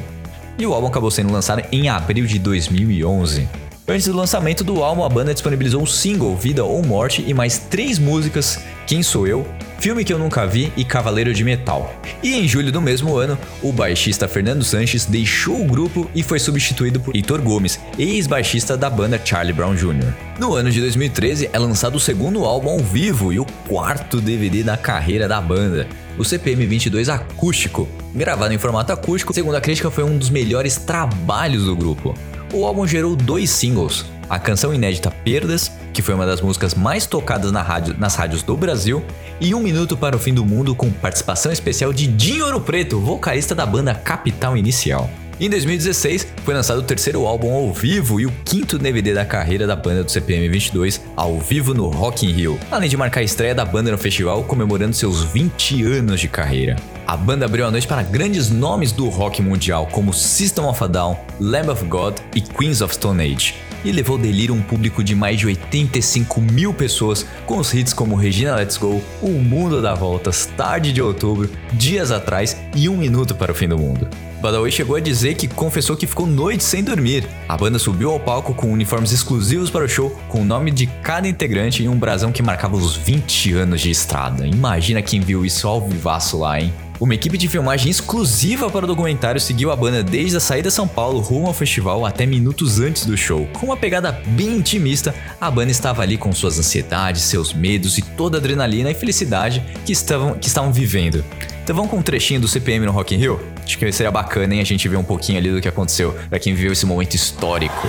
E 0.57 0.65
o 0.65 0.73
álbum 0.73 0.87
acabou 0.87 1.11
sendo 1.11 1.33
lançado 1.33 1.65
em 1.73 1.89
abril 1.89 2.25
de 2.25 2.39
2011. 2.39 3.49
Antes 3.89 4.07
do 4.07 4.17
lançamento 4.17 4.63
do 4.63 4.85
álbum, 4.85 5.03
a 5.03 5.09
banda 5.09 5.35
disponibilizou 5.35 5.83
o 5.83 5.87
single 5.87 6.37
Vida 6.37 6.65
ou 6.65 6.81
Morte 6.81 7.25
e 7.27 7.35
mais 7.35 7.59
três 7.59 7.99
músicas: 7.99 8.61
Quem 8.87 9.03
Sou 9.03 9.27
Eu, 9.27 9.45
Filme 9.83 10.05
que 10.05 10.13
eu 10.13 10.19
nunca 10.19 10.47
vi 10.47 10.73
e 10.77 10.85
Cavaleiro 10.85 11.35
de 11.35 11.43
Metal. 11.43 11.93
E 12.23 12.37
em 12.37 12.47
julho 12.47 12.71
do 12.71 12.81
mesmo 12.81 13.17
ano, 13.17 13.37
o 13.61 13.73
baixista 13.73 14.29
Fernando 14.29 14.63
Sanches 14.63 15.05
deixou 15.07 15.61
o 15.61 15.67
grupo 15.67 16.09
e 16.15 16.23
foi 16.23 16.39
substituído 16.39 17.01
por 17.01 17.17
Heitor 17.17 17.43
Gomes, 17.43 17.81
ex-baixista 17.99 18.77
da 18.77 18.89
banda 18.89 19.21
Charlie 19.25 19.53
Brown 19.53 19.75
Jr. 19.75 20.15
No 20.39 20.55
ano 20.55 20.71
de 20.71 20.81
2013 20.81 21.51
é 21.53 21.59
lançado 21.59 21.97
o 21.97 22.01
segundo 22.01 22.45
álbum 22.45 22.69
ao 22.69 22.79
vivo 22.79 23.33
e 23.33 23.41
o 23.41 23.45
quarto 23.67 24.21
DVD 24.21 24.63
da 24.63 24.77
carreira 24.77 25.27
da 25.27 25.41
banda, 25.41 25.89
o 26.17 26.25
CPM 26.25 26.65
22 26.65 27.09
Acústico. 27.09 27.89
Gravado 28.15 28.55
em 28.55 28.59
formato 28.59 28.93
acústico, 28.93 29.35
segundo 29.35 29.57
a 29.57 29.61
crítica, 29.61 29.91
foi 29.91 30.05
um 30.05 30.17
dos 30.17 30.31
melhores 30.31 30.77
trabalhos 30.77 31.65
do 31.65 31.75
grupo. 31.75 32.15
O 32.53 32.65
álbum 32.65 32.87
gerou 32.87 33.17
dois 33.17 33.51
singles, 33.51 34.05
a 34.29 34.39
canção 34.39 34.73
inédita 34.73 35.11
Perdas, 35.11 35.73
que 35.93 36.03
foi 36.03 36.15
uma 36.15 36.27
das 36.27 36.41
músicas 36.41 36.75
mais 36.75 37.07
tocadas 37.07 37.53
na 37.53 37.63
rádio- 37.63 37.95
nas 37.99 38.15
rádios 38.15 38.43
do 38.43 38.57
Brasil, 38.57 39.05
e 39.41 39.55
Um 39.55 39.61
Minuto 39.61 39.97
para 39.97 40.17
o 40.17 40.19
Fim 40.19 40.35
do 40.35 40.45
Mundo 40.45 40.75
com 40.75 40.91
participação 40.91 41.53
especial 41.53 41.93
de 41.93 42.07
Dinho 42.07 42.45
Ouro 42.45 42.61
Preto, 42.61 43.01
vocalista 43.01 43.55
da 43.55 43.67
banda 43.67 43.95
Capital 43.95 44.57
Inicial. 44.57 45.11
Em 45.41 45.49
2016, 45.51 46.29
foi 46.45 46.55
lançado 46.55 46.79
o 46.79 46.83
terceiro 46.83 47.27
álbum 47.27 47.53
ao 47.53 47.73
vivo 47.73 48.21
e 48.21 48.27
o 48.27 48.33
quinto 48.45 48.79
DVD 48.79 49.15
da 49.15 49.25
carreira 49.25 49.67
da 49.67 49.75
banda 49.75 50.05
do 50.05 50.11
CPM 50.11 50.49
22, 50.49 51.01
ao 51.17 51.39
vivo 51.39 51.75
no 51.75 51.89
Rock 51.89 52.27
in 52.27 52.33
Rio, 52.33 52.61
além 52.71 52.89
de 52.89 52.97
marcar 52.97 53.21
a 53.21 53.25
estreia 53.25 53.55
da 53.55 53.65
banda 53.65 53.91
no 53.91 53.99
festival 53.99 54.45
comemorando 54.45 54.95
seus 54.95 55.25
20 55.25 55.83
anos 55.85 56.21
de 56.21 56.29
carreira. 56.29 56.77
A 57.07 57.17
banda 57.17 57.47
abriu 57.47 57.67
a 57.67 57.71
noite 57.71 57.89
para 57.89 58.03
grandes 58.03 58.51
nomes 58.51 58.93
do 58.93 59.09
rock 59.09 59.43
mundial 59.43 59.89
como 59.91 60.13
System 60.13 60.65
of 60.65 60.85
a 60.85 60.87
Down, 60.87 61.17
Lamb 61.41 61.71
of 61.71 61.85
God 61.87 62.19
e 62.35 62.41
Queens 62.41 62.81
of 62.81 62.95
Stone 62.95 63.23
Age, 63.23 63.55
e 63.85 63.91
levou 63.91 64.17
delírio 64.17 64.55
um 64.55 64.63
público 64.63 65.03
de 65.03 65.15
mais 65.15 65.39
de 65.39 65.47
85 65.47 66.41
mil 66.41 66.73
pessoas 66.73 67.27
com 67.47 67.59
os 67.59 67.75
hits 67.75 67.93
como 67.93 68.15
Regina 68.15 68.55
Let's 68.55 68.77
Go, 68.77 69.03
O 69.21 69.31
Mundo 69.31 69.83
dá 69.83 69.95
Voltas, 69.95 70.47
Tarde 70.57 70.93
de 70.93 71.03
Outubro, 71.03 71.51
Dias 71.73 72.13
Atrás 72.13 72.57
e 72.77 72.89
Um 72.89 72.97
Minuto 72.97 73.35
para 73.35 73.51
o 73.51 73.55
Fim 73.55 73.69
do 73.69 73.77
Mundo. 73.77 74.07
Badawi 74.43 74.73
chegou 74.73 74.97
a 74.97 75.01
dizer 75.01 75.37
que 75.37 75.47
confessou 75.47 75.97
que 75.97 76.05
ficou 76.05 76.27
noites 76.27 76.67
sem 76.67 76.83
dormir. 76.83 77.25
A 77.49 77.57
banda 77.57 77.79
subiu 77.79 78.11
ao 78.11 78.19
palco 78.19 78.53
com 78.53 78.73
uniformes 78.73 79.13
exclusivos 79.13 79.71
para 79.71 79.85
o 79.85 79.89
show, 79.89 80.11
com 80.29 80.43
o 80.43 80.45
nome 80.45 80.73
de 80.73 80.89
cada 80.89 81.29
integrante 81.29 81.85
e 81.85 81.89
um 81.89 81.97
brasão 81.97 82.33
que 82.33 82.43
marcava 82.43 82.75
os 82.75 82.97
20 82.97 83.53
anos 83.53 83.81
de 83.81 83.93
estrada. 83.93 84.45
Imagina 84.45 85.01
quem 85.01 85.21
viu 85.21 85.47
isso 85.47 85.69
ao 85.69 85.87
vivaço 85.87 86.37
lá, 86.39 86.61
hein? 86.61 86.73
Uma 86.99 87.15
equipe 87.15 87.39
de 87.39 87.49
filmagem 87.49 87.91
exclusiva 87.91 88.69
para 88.69 88.85
o 88.85 88.89
documentário 88.89 89.41
seguiu 89.41 89.71
a 89.71 89.77
banda 89.77 90.03
desde 90.03 90.37
a 90.37 90.41
saída 90.41 90.69
de 90.69 90.75
São 90.75 90.87
Paulo 90.89 91.21
rumo 91.21 91.47
ao 91.47 91.55
festival 91.55 92.05
até 92.05 92.27
minutos 92.27 92.81
antes 92.81 93.07
do 93.07 93.17
show. 93.17 93.47
Com 93.53 93.67
uma 93.67 93.77
pegada 93.77 94.13
bem 94.27 94.57
intimista, 94.57 95.15
a 95.41 95.51
banda 95.51 95.71
estava 95.71 96.03
ali 96.03 96.17
com 96.17 96.33
suas 96.33 96.59
ansiedades, 96.59 97.23
seus 97.23 97.53
medos 97.53 97.97
e 97.97 98.03
toda 98.03 98.39
a 98.39 98.41
adrenalina 98.41 98.91
e 98.91 98.95
felicidade 98.95 99.65
que 99.85 99.93
estavam, 99.93 100.35
que 100.35 100.49
estavam 100.49 100.73
vivendo. 100.73 101.25
Então 101.63 101.77
vamos 101.77 101.91
com 101.91 101.99
um 101.99 102.03
trechinho 102.03 102.41
do 102.41 102.49
CPM 102.49 102.87
no 102.87 102.93
Rock 102.93 103.15
in 103.15 103.19
Rio? 103.19 103.41
Acho 103.65 103.79
que 103.79 103.93
seria 103.93 104.11
bacana, 104.11 104.55
hein, 104.55 104.61
a 104.61 104.65
gente 104.65 104.89
ver 104.89 104.97
um 104.97 105.05
pouquinho 105.05 105.39
ali 105.39 105.51
do 105.51 105.61
que 105.61 105.69
aconteceu 105.69 106.13
para 106.29 106.39
quem 106.39 106.55
viveu 106.55 106.73
esse 106.73 106.85
momento 106.85 107.15
histórico. 107.15 107.89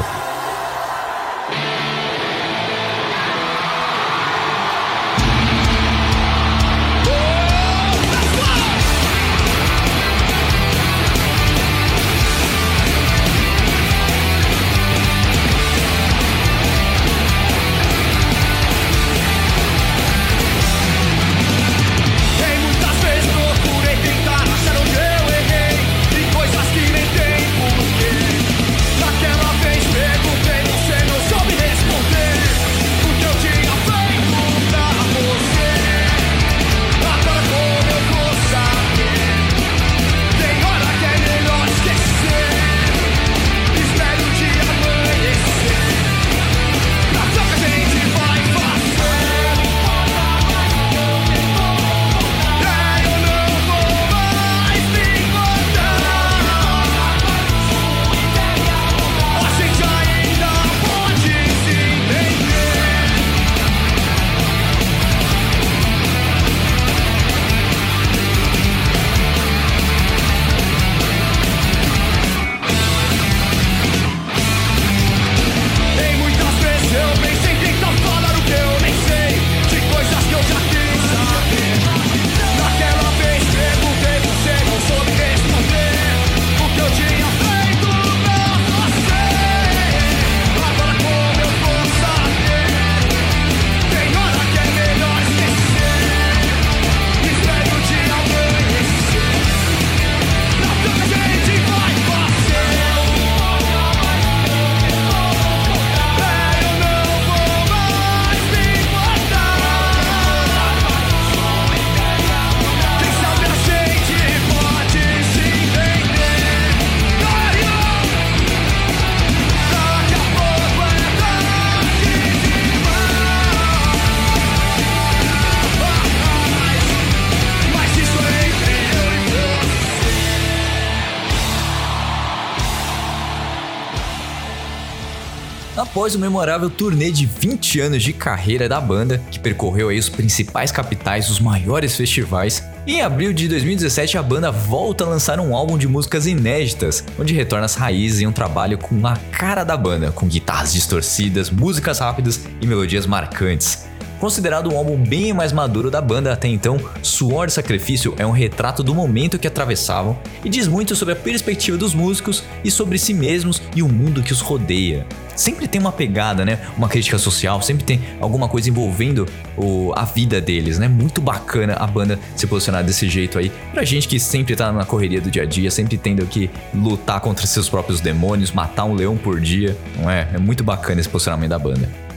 Após 135.93 136.15
o 136.15 136.19
memorável 136.19 136.71
turnê 136.71 137.11
de 137.11 137.27
20 137.27 137.79
anos 137.79 138.01
de 138.01 138.13
carreira 138.13 138.67
da 138.67 138.81
banda, 138.81 139.21
que 139.29 139.37
percorreu 139.39 139.89
aí 139.89 139.99
os 139.99 140.09
principais 140.09 140.71
capitais, 140.71 141.29
os 141.29 141.39
maiores 141.39 141.95
festivais, 141.95 142.63
em 142.87 143.03
abril 143.03 143.31
de 143.31 143.47
2017 143.47 144.17
a 144.17 144.23
banda 144.23 144.51
volta 144.51 145.03
a 145.03 145.07
lançar 145.07 145.39
um 145.39 145.55
álbum 145.55 145.77
de 145.77 145.87
músicas 145.87 146.25
inéditas, 146.25 147.03
onde 147.19 147.35
retorna 147.35 147.65
as 147.65 147.75
raízes 147.75 148.21
em 148.21 148.25
um 148.25 148.31
trabalho 148.31 148.79
com 148.79 149.05
a 149.05 149.15
cara 149.31 149.63
da 149.63 149.77
banda, 149.77 150.11
com 150.11 150.25
guitarras 150.25 150.73
distorcidas, 150.73 151.51
músicas 151.51 151.99
rápidas 151.99 152.41
e 152.59 152.65
melodias 152.65 153.05
marcantes. 153.05 153.85
Considerado 154.19 154.71
um 154.71 154.77
álbum 154.77 154.97
bem 154.97 155.33
mais 155.33 155.51
maduro 155.51 155.91
da 155.91 155.99
banda 156.01 156.31
até 156.31 156.47
então, 156.47 156.79
Suor 157.01 157.47
e 157.47 157.51
Sacrifício 157.51 158.13
é 158.17 158.25
um 158.25 158.31
retrato 158.31 158.81
do 158.81 158.95
momento 158.95 159.37
que 159.37 159.47
atravessavam 159.47 160.17
e 160.43 160.49
diz 160.49 160.67
muito 160.67 160.95
sobre 160.95 161.13
a 161.13 161.17
perspectiva 161.17 161.77
dos 161.77 161.93
músicos 161.93 162.43
e 162.63 162.71
sobre 162.71 162.97
si 162.97 163.13
mesmos 163.13 163.61
e 163.75 163.83
o 163.83 163.89
mundo 163.89 164.23
que 164.23 164.31
os 164.31 164.39
rodeia. 164.39 165.05
Sempre 165.35 165.67
tem 165.67 165.81
uma 165.81 165.91
pegada, 165.91 166.45
né? 166.45 166.59
Uma 166.77 166.87
crítica 166.87 167.17
social, 167.17 167.61
sempre 167.61 167.83
tem 167.83 167.99
alguma 168.19 168.47
coisa 168.47 168.69
envolvendo 168.69 169.27
o, 169.57 169.91
a 169.95 170.05
vida 170.05 170.39
deles, 170.39 170.77
né? 170.77 170.87
Muito 170.87 171.19
bacana 171.19 171.73
a 171.73 171.87
banda 171.87 172.19
se 172.35 172.45
posicionar 172.45 172.83
desse 172.83 173.09
jeito 173.09 173.39
aí. 173.39 173.51
Pra 173.71 173.83
gente 173.83 174.07
que 174.07 174.19
sempre 174.19 174.55
tá 174.55 174.71
na 174.71 174.85
correria 174.85 175.19
do 175.19 175.31
dia 175.31 175.41
a 175.41 175.45
dia, 175.45 175.71
sempre 175.71 175.97
tendo 175.97 176.25
que 176.27 176.49
lutar 176.73 177.19
contra 177.19 177.47
seus 177.47 177.67
próprios 177.67 177.99
demônios, 177.99 178.51
matar 178.51 178.85
um 178.85 178.93
leão 178.93 179.17
por 179.17 179.41
dia, 179.41 179.75
não 179.97 180.09
é? 180.09 180.29
É 180.33 180.37
muito 180.37 180.63
bacana 180.63 181.01
esse 181.01 181.09
posicionamento 181.09 181.49
da 181.49 181.59
banda. 181.59 182.12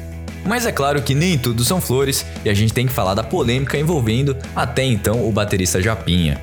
Mas 0.46 0.64
é 0.64 0.72
claro 0.72 1.02
que 1.02 1.14
nem 1.14 1.36
tudo 1.36 1.64
são 1.64 1.80
flores 1.80 2.24
e 2.44 2.48
a 2.48 2.54
gente 2.54 2.72
tem 2.72 2.86
que 2.86 2.92
falar 2.92 3.14
da 3.14 3.22
polêmica 3.22 3.76
envolvendo 3.76 4.36
até 4.54 4.84
então 4.84 5.28
o 5.28 5.32
baterista 5.32 5.82
Japinha. 5.82 6.40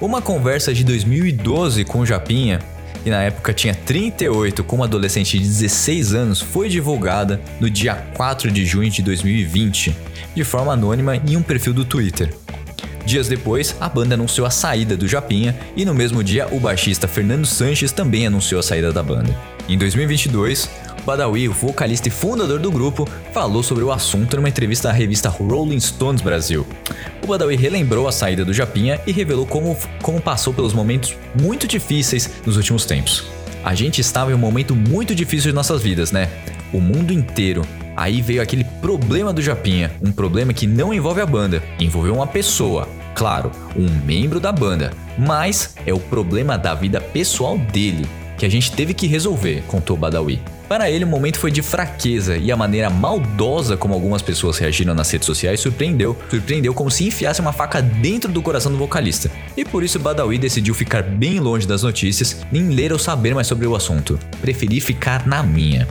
Uma 0.00 0.22
conversa 0.22 0.72
de 0.72 0.84
2012 0.84 1.84
com 1.84 2.00
o 2.00 2.06
Japinha, 2.06 2.60
que 3.02 3.10
na 3.10 3.22
época 3.22 3.52
tinha 3.52 3.74
38 3.74 4.62
com 4.62 4.76
uma 4.76 4.84
adolescente 4.84 5.38
de 5.38 5.44
16 5.44 6.14
anos, 6.14 6.40
foi 6.40 6.68
divulgada 6.68 7.40
no 7.60 7.68
dia 7.68 7.94
4 8.14 8.50
de 8.50 8.64
junho 8.64 8.90
de 8.90 9.02
2020, 9.02 9.96
de 10.34 10.44
forma 10.44 10.72
anônima 10.72 11.16
em 11.16 11.36
um 11.36 11.42
perfil 11.42 11.72
do 11.72 11.84
Twitter. 11.84 12.32
Dias 13.04 13.26
depois, 13.26 13.74
a 13.80 13.88
banda 13.88 14.14
anunciou 14.14 14.46
a 14.46 14.50
saída 14.50 14.96
do 14.96 15.08
Japinha 15.08 15.56
e 15.76 15.84
no 15.84 15.92
mesmo 15.92 16.22
dia 16.22 16.46
o 16.52 16.60
baixista 16.60 17.08
Fernando 17.08 17.46
Sanches 17.46 17.90
também 17.90 18.26
anunciou 18.26 18.60
a 18.60 18.62
saída 18.62 18.92
da 18.92 19.02
banda. 19.02 19.36
Em 19.68 19.76
2022, 19.76 20.70
Badawi, 21.04 21.48
o 21.48 21.52
vocalista 21.52 22.06
e 22.06 22.10
fundador 22.10 22.60
do 22.60 22.70
grupo, 22.70 23.08
falou 23.32 23.62
sobre 23.62 23.82
o 23.82 23.90
assunto 23.90 24.36
numa 24.36 24.48
entrevista 24.48 24.88
à 24.88 24.92
revista 24.92 25.28
Rolling 25.28 25.80
Stones 25.80 26.22
Brasil. 26.22 26.64
O 27.22 27.26
Badawi 27.26 27.56
relembrou 27.56 28.06
a 28.06 28.12
saída 28.12 28.44
do 28.44 28.52
Japinha 28.52 29.00
e 29.06 29.10
revelou 29.10 29.46
como, 29.46 29.76
como 30.00 30.20
passou 30.20 30.54
pelos 30.54 30.72
momentos 30.72 31.16
muito 31.40 31.66
difíceis 31.66 32.30
nos 32.46 32.56
últimos 32.56 32.84
tempos. 32.84 33.24
A 33.64 33.74
gente 33.74 34.00
estava 34.00 34.30
em 34.30 34.34
um 34.34 34.38
momento 34.38 34.74
muito 34.74 35.14
difícil 35.14 35.50
de 35.50 35.54
nossas 35.54 35.82
vidas, 35.82 36.12
né? 36.12 36.28
O 36.72 36.80
mundo 36.80 37.12
inteiro. 37.12 37.62
Aí 37.96 38.22
veio 38.22 38.40
aquele 38.40 38.64
problema 38.80 39.32
do 39.32 39.42
Japinha, 39.42 39.90
um 40.00 40.10
problema 40.10 40.52
que 40.52 40.66
não 40.66 40.94
envolve 40.94 41.20
a 41.20 41.26
banda, 41.26 41.62
envolveu 41.78 42.14
uma 42.14 42.26
pessoa, 42.26 42.88
claro, 43.14 43.50
um 43.76 43.88
membro 44.04 44.40
da 44.40 44.50
banda, 44.50 44.92
mas 45.18 45.74
é 45.84 45.92
o 45.92 46.00
problema 46.00 46.56
da 46.56 46.74
vida 46.74 47.00
pessoal 47.00 47.58
dele, 47.58 48.06
que 48.38 48.46
a 48.46 48.48
gente 48.48 48.72
teve 48.72 48.94
que 48.94 49.06
resolver, 49.06 49.62
contou 49.68 49.96
Badawi. 49.96 50.40
Para 50.68 50.90
ele, 50.90 51.04
o 51.04 51.08
momento 51.08 51.38
foi 51.38 51.50
de 51.50 51.62
fraqueza 51.62 52.36
e 52.36 52.50
a 52.50 52.56
maneira 52.56 52.88
maldosa 52.88 53.76
como 53.76 53.94
algumas 53.94 54.22
pessoas 54.22 54.58
reagiram 54.58 54.94
nas 54.94 55.10
redes 55.10 55.26
sociais 55.26 55.60
surpreendeu. 55.60 56.16
Surpreendeu 56.30 56.72
como 56.72 56.90
se 56.90 57.06
enfiasse 57.06 57.40
uma 57.40 57.52
faca 57.52 57.82
dentro 57.82 58.32
do 58.32 58.42
coração 58.42 58.72
do 58.72 58.78
vocalista. 58.78 59.30
E 59.56 59.64
por 59.64 59.82
isso 59.82 59.98
Badawi 59.98 60.38
decidiu 60.38 60.74
ficar 60.74 61.02
bem 61.02 61.40
longe 61.40 61.66
das 61.66 61.82
notícias, 61.82 62.38
nem 62.50 62.68
ler 62.68 62.92
ou 62.92 62.98
saber 62.98 63.34
mais 63.34 63.46
sobre 63.46 63.66
o 63.66 63.76
assunto. 63.76 64.18
Preferi 64.40 64.80
ficar 64.80 65.26
na 65.26 65.42
minha. 65.42 65.86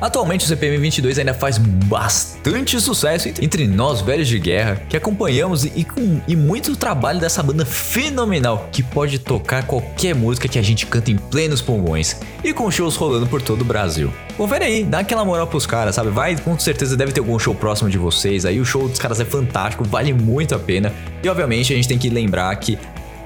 Atualmente 0.00 0.44
o 0.44 0.48
CPM 0.48 0.76
22 0.78 1.18
ainda 1.18 1.34
faz 1.34 1.58
bastante 1.58 2.80
sucesso 2.80 3.28
entre 3.40 3.66
nós 3.66 4.00
velhos 4.00 4.28
de 4.28 4.38
guerra 4.38 4.82
que 4.88 4.96
acompanhamos 4.96 5.64
e 5.64 5.84
com 5.84 6.20
e 6.26 6.36
muito 6.36 6.76
trabalho 6.76 7.20
dessa 7.20 7.42
banda 7.42 7.64
fenomenal 7.64 8.68
que 8.72 8.82
pode 8.82 9.18
tocar 9.18 9.66
qualquer 9.66 10.14
música 10.14 10.48
que 10.48 10.58
a 10.58 10.62
gente 10.62 10.86
canta 10.86 11.10
em 11.10 11.16
plenos 11.16 11.62
pulmões 11.62 12.16
e 12.42 12.52
com 12.52 12.70
shows 12.70 12.96
rolando 12.96 13.26
por 13.26 13.40
todo 13.40 13.62
o 13.62 13.64
Brasil. 13.64 14.12
Confere 14.36 14.64
aí, 14.64 14.84
dá 14.84 14.98
aquela 14.98 15.24
moral 15.24 15.46
pros 15.46 15.64
caras, 15.64 15.94
sabe? 15.94 16.10
Vai, 16.10 16.36
com 16.36 16.58
certeza 16.58 16.96
deve 16.96 17.12
ter 17.12 17.20
algum 17.20 17.38
show 17.38 17.54
próximo 17.54 17.88
de 17.88 17.96
vocês 17.96 18.44
aí. 18.44 18.60
O 18.60 18.64
show 18.64 18.88
dos 18.88 18.98
caras 18.98 19.20
é 19.20 19.24
fantástico, 19.24 19.84
vale 19.84 20.12
muito 20.12 20.54
a 20.54 20.58
pena. 20.58 20.92
E 21.22 21.28
obviamente 21.28 21.72
a 21.72 21.76
gente 21.76 21.86
tem 21.86 21.98
que 21.98 22.10
lembrar 22.10 22.54
que 22.56 22.76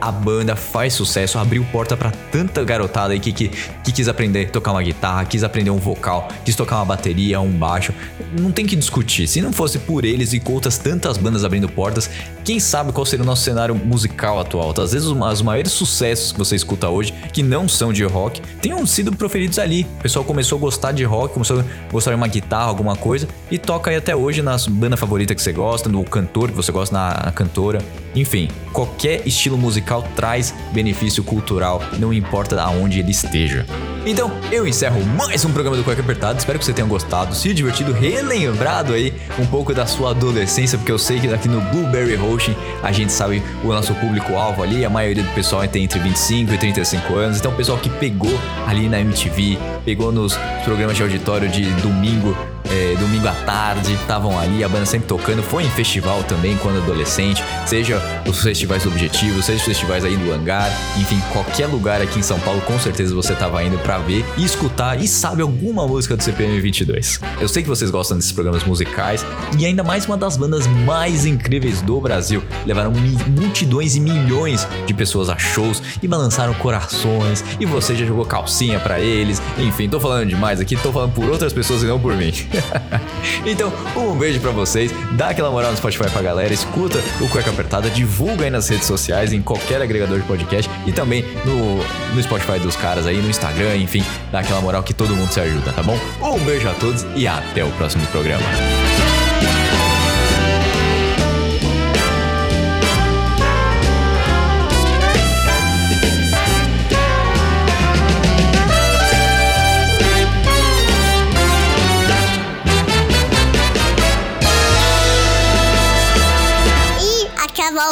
a 0.01 0.13
banda 0.13 0.55
faz 0.55 0.95
sucesso, 0.95 1.39
abriu 1.39 1.65
porta 1.73 1.97
para 1.97 2.11
tanta 2.11 2.63
garotada 2.65 3.13
aí 3.13 3.21
que, 3.21 3.33
que, 3.33 3.49
que, 3.49 3.93
quis 3.93 4.09
aprender 4.09 4.47
a 4.47 4.51
tocar 4.51 4.73
uma 4.73 4.83
guitarra, 4.83 5.25
quis 5.25 5.43
aprender 5.43 5.71
um 5.71 5.79
vocal, 5.79 6.29
quis 6.45 6.55
tocar 6.55 6.77
uma 6.77 6.85
bateria, 6.85 7.41
um 7.41 7.51
baixo. 7.51 7.93
Não 8.39 8.53
tem 8.53 8.67
que 8.67 8.77
discutir. 8.77 9.27
Se 9.27 9.41
não 9.41 9.53
fosse 9.53 9.79
por 9.79 10.05
eles 10.05 10.33
e 10.33 10.43
outras 10.49 10.79
tantas 10.79 11.17
bandas 11.17 11.45
abrindo 11.45 11.69
portas, 11.69 12.11
quem 12.45 12.61
sabe 12.61 12.93
qual 12.93 13.05
seria 13.05 13.23
o 13.23 13.27
nosso 13.27 13.43
cenário 13.43 13.75
musical 13.75 14.41
atual? 14.41 14.75
Às 14.79 14.93
vezes 14.93 15.09
os 15.09 15.43
maiores 15.43 15.73
sucessos 15.73 16.33
que 16.33 16.39
você 16.39 16.57
escuta 16.57 16.89
hoje, 16.89 17.13
que 17.33 17.43
não 17.43 17.69
são 17.69 17.93
de 17.93 18.05
rock, 18.05 18.41
tenham 18.61 18.87
sido 18.87 19.15
proferidos 19.15 19.59
ali. 19.59 19.87
O 19.99 20.03
pessoal 20.03 20.25
começou 20.25 20.59
a 20.59 20.61
gostar 20.61 20.93
de 20.93 21.05
rock, 21.05 21.35
começou 21.35 21.61
a 21.61 21.65
gostar 21.93 22.13
de 22.13 22.17
uma 22.17 22.29
guitarra, 22.29 22.67
alguma 22.67 22.97
coisa, 22.97 23.29
e 23.51 23.59
toca 23.59 23.91
aí 23.91 23.97
até 23.97 24.15
hoje 24.15 24.43
na 24.43 24.57
banda 24.69 24.97
favorita 24.97 25.35
que 25.35 25.43
você 25.43 25.53
gosta, 25.53 25.89
no 25.89 26.05
cantor 26.05 26.51
que 26.51 26.57
você 26.57 26.73
gosta, 26.73 26.95
na 26.95 27.33
cantora. 27.33 27.81
Enfim, 28.15 28.49
qualquer 28.73 29.27
estilo 29.27 29.57
musical 29.57 29.88
traz 30.15 30.55
benefício 30.73 31.25
cultural, 31.25 31.83
não 31.99 32.13
importa 32.13 32.61
aonde 32.61 33.01
ele 33.01 33.11
esteja. 33.11 33.67
Então, 34.07 34.33
eu 34.51 34.67
encerro 34.67 35.05
mais 35.05 35.45
um 35.45 35.53
programa 35.53 35.77
do 35.77 35.85
Cueca 35.85 36.01
Apertado. 36.01 36.39
Espero 36.39 36.59
que 36.59 36.65
você 36.65 36.73
tenha 36.73 36.87
gostado, 36.87 37.35
se 37.35 37.53
divertido, 37.53 37.93
relembrado 37.93 38.95
aí 38.95 39.13
um 39.39 39.45
pouco 39.45 39.75
da 39.75 39.87
sua 39.87 40.11
adolescência, 40.11 40.79
porque 40.79 40.93
eu 40.93 40.99
sei 40.99 41.21
que 41.21 41.29
aqui 41.33 41.49
no 41.49 41.61
Blueberry 41.61 42.15
Roasting 42.15 42.57
a 42.83 42.91
gente 42.93 43.13
sabe 43.13 43.43
o 43.63 43.69
nosso 43.69 43.95
público-alvo 43.95 44.63
ali, 44.63 44.85
a 44.85 44.91
maioria 44.91 45.23
do 45.23 45.35
pessoal 45.35 45.67
tem 45.69 45.85
entre 45.85 45.99
25 45.99 46.55
e 46.55 46.59
35 46.59 47.15
anos. 47.17 47.39
Então, 47.39 47.53
o 47.53 47.55
pessoal 47.55 47.77
que 47.77 47.91
pegou 47.91 48.39
ali 48.67 48.89
na 48.89 49.01
MTV, 49.01 49.59
pegou 49.85 50.11
nos 50.11 50.39
programas 50.65 50.97
de 50.97 51.03
auditório 51.03 51.49
de 51.49 51.65
domingo 51.83 52.37
é, 52.71 52.95
domingo 52.99 53.27
à 53.29 53.33
tarde, 53.33 53.93
estavam 53.95 54.39
ali, 54.39 54.63
a 54.63 54.69
banda 54.69 54.87
sempre 54.87 55.09
tocando, 55.09 55.43
foi 55.43 55.65
em 55.65 55.71
festival 55.71 56.23
também 56.25 56.57
quando 56.59 56.79
adolescente, 56.79 57.43
seja 57.67 58.01
os 58.27 58.43
festivais 58.43 58.83
do 58.83 58.91
Objetivo, 58.91 59.43
seja 59.43 59.59
os 59.59 59.65
festivais 59.65 60.05
aí 60.05 60.17
do 60.17 60.33
Hangar, 60.33 60.71
enfim, 60.97 61.21
qualquer 61.33 61.67
lugar 61.67 62.01
aqui 62.01 62.19
em 62.19 62.23
São 62.23 62.39
Paulo, 62.41 62.61
com 62.63 62.79
certeza 62.79 63.15
você 63.15 63.33
estava 63.33 63.63
indo 63.63 63.79
para 63.79 63.99
ver 63.99 64.25
e 64.37 64.45
escutar 64.45 65.01
e 65.01 65.09
sabe 65.09 65.43
alguma 65.43 65.87
música 65.87 66.17
do 66.17 66.23
CPM 66.23 66.61
22. 66.61 67.21
Eu 67.41 67.49
sei 67.49 67.63
que 67.63 67.69
vocês 67.69 67.91
gostam 67.91 68.17
desses 68.17 68.33
programas 68.33 68.65
musicais 68.65 69.25
e 69.59 69.65
ainda 69.65 69.83
mais 69.83 70.07
uma 70.07 70.17
das 70.17 70.37
bandas 70.37 70.67
mais 70.67 71.25
incríveis 71.25 71.81
do 71.83 72.01
Brasil, 72.01 72.43
levaram 72.67 72.93
multidões 73.29 73.97
e 73.97 74.01
milhões 74.01 74.67
de 74.87 74.95
pessoas 74.95 75.29
a 75.29 75.39
shows 75.39 75.83
e 76.03 76.09
balançaram 76.09 76.55
corações 76.55 77.45
e 77.59 77.67
você 77.67 77.95
já 77.95 78.05
jogou 78.05 78.25
calcinha 78.25 78.79
para 78.79 79.01
eles, 79.01 79.41
enfim, 79.59 79.89
tô 79.89 79.99
falando 79.99 80.29
demais 80.29 80.61
aqui, 80.61 80.77
tô 80.77 80.93
falando 80.93 81.13
por 81.13 81.29
outras 81.29 81.53
pessoas 81.53 81.83
e 81.83 81.87
não 81.87 81.99
por 81.99 82.17
mim. 82.17 82.33
então, 83.45 83.73
um 83.97 84.15
beijo 84.15 84.41
para 84.41 84.51
vocês, 84.51 84.93
dá 85.13 85.29
aquela 85.29 85.51
moral 85.51 85.71
no 85.71 85.77
Spotify 85.77 86.11
pra 86.11 86.23
galera, 86.23 86.53
escuta 86.53 86.99
o 87.21 87.29
Cueca 87.29 87.51
Apertada, 87.51 87.91
divulga 87.91 88.45
aí 88.45 88.51
nas 88.51 88.69
redes 88.69 88.87
sociais, 88.87 89.33
em 89.33 89.43
qualquer 89.43 89.81
agregador 89.83 90.19
de 90.19 90.27
podcast 90.27 90.71
e 90.87 90.93
também 90.93 91.25
no, 91.45 91.79
no 92.15 92.23
Spotify 92.23 92.59
dos 92.59 92.77
caras 92.77 93.07
aí, 93.07 93.17
no 93.17 93.29
Instagram, 93.29 93.77
enfim, 93.77 94.05
dá 94.31 94.41
aquela 94.41 94.61
moral 94.61 94.83
que 94.83 94.95
todo 94.95 95.15
mundo 95.15 95.33
se 95.33 95.41
ajuda, 95.41 95.73
tá 95.73 95.83
bom? 95.83 95.99
Um 96.23 96.39
beijo 96.45 96.69
a 96.69 96.75
todos 96.75 97.07
e 97.15 97.27
até 97.27 97.65
o 97.65 97.71
próximo 97.73 98.07
programa. 98.09 98.45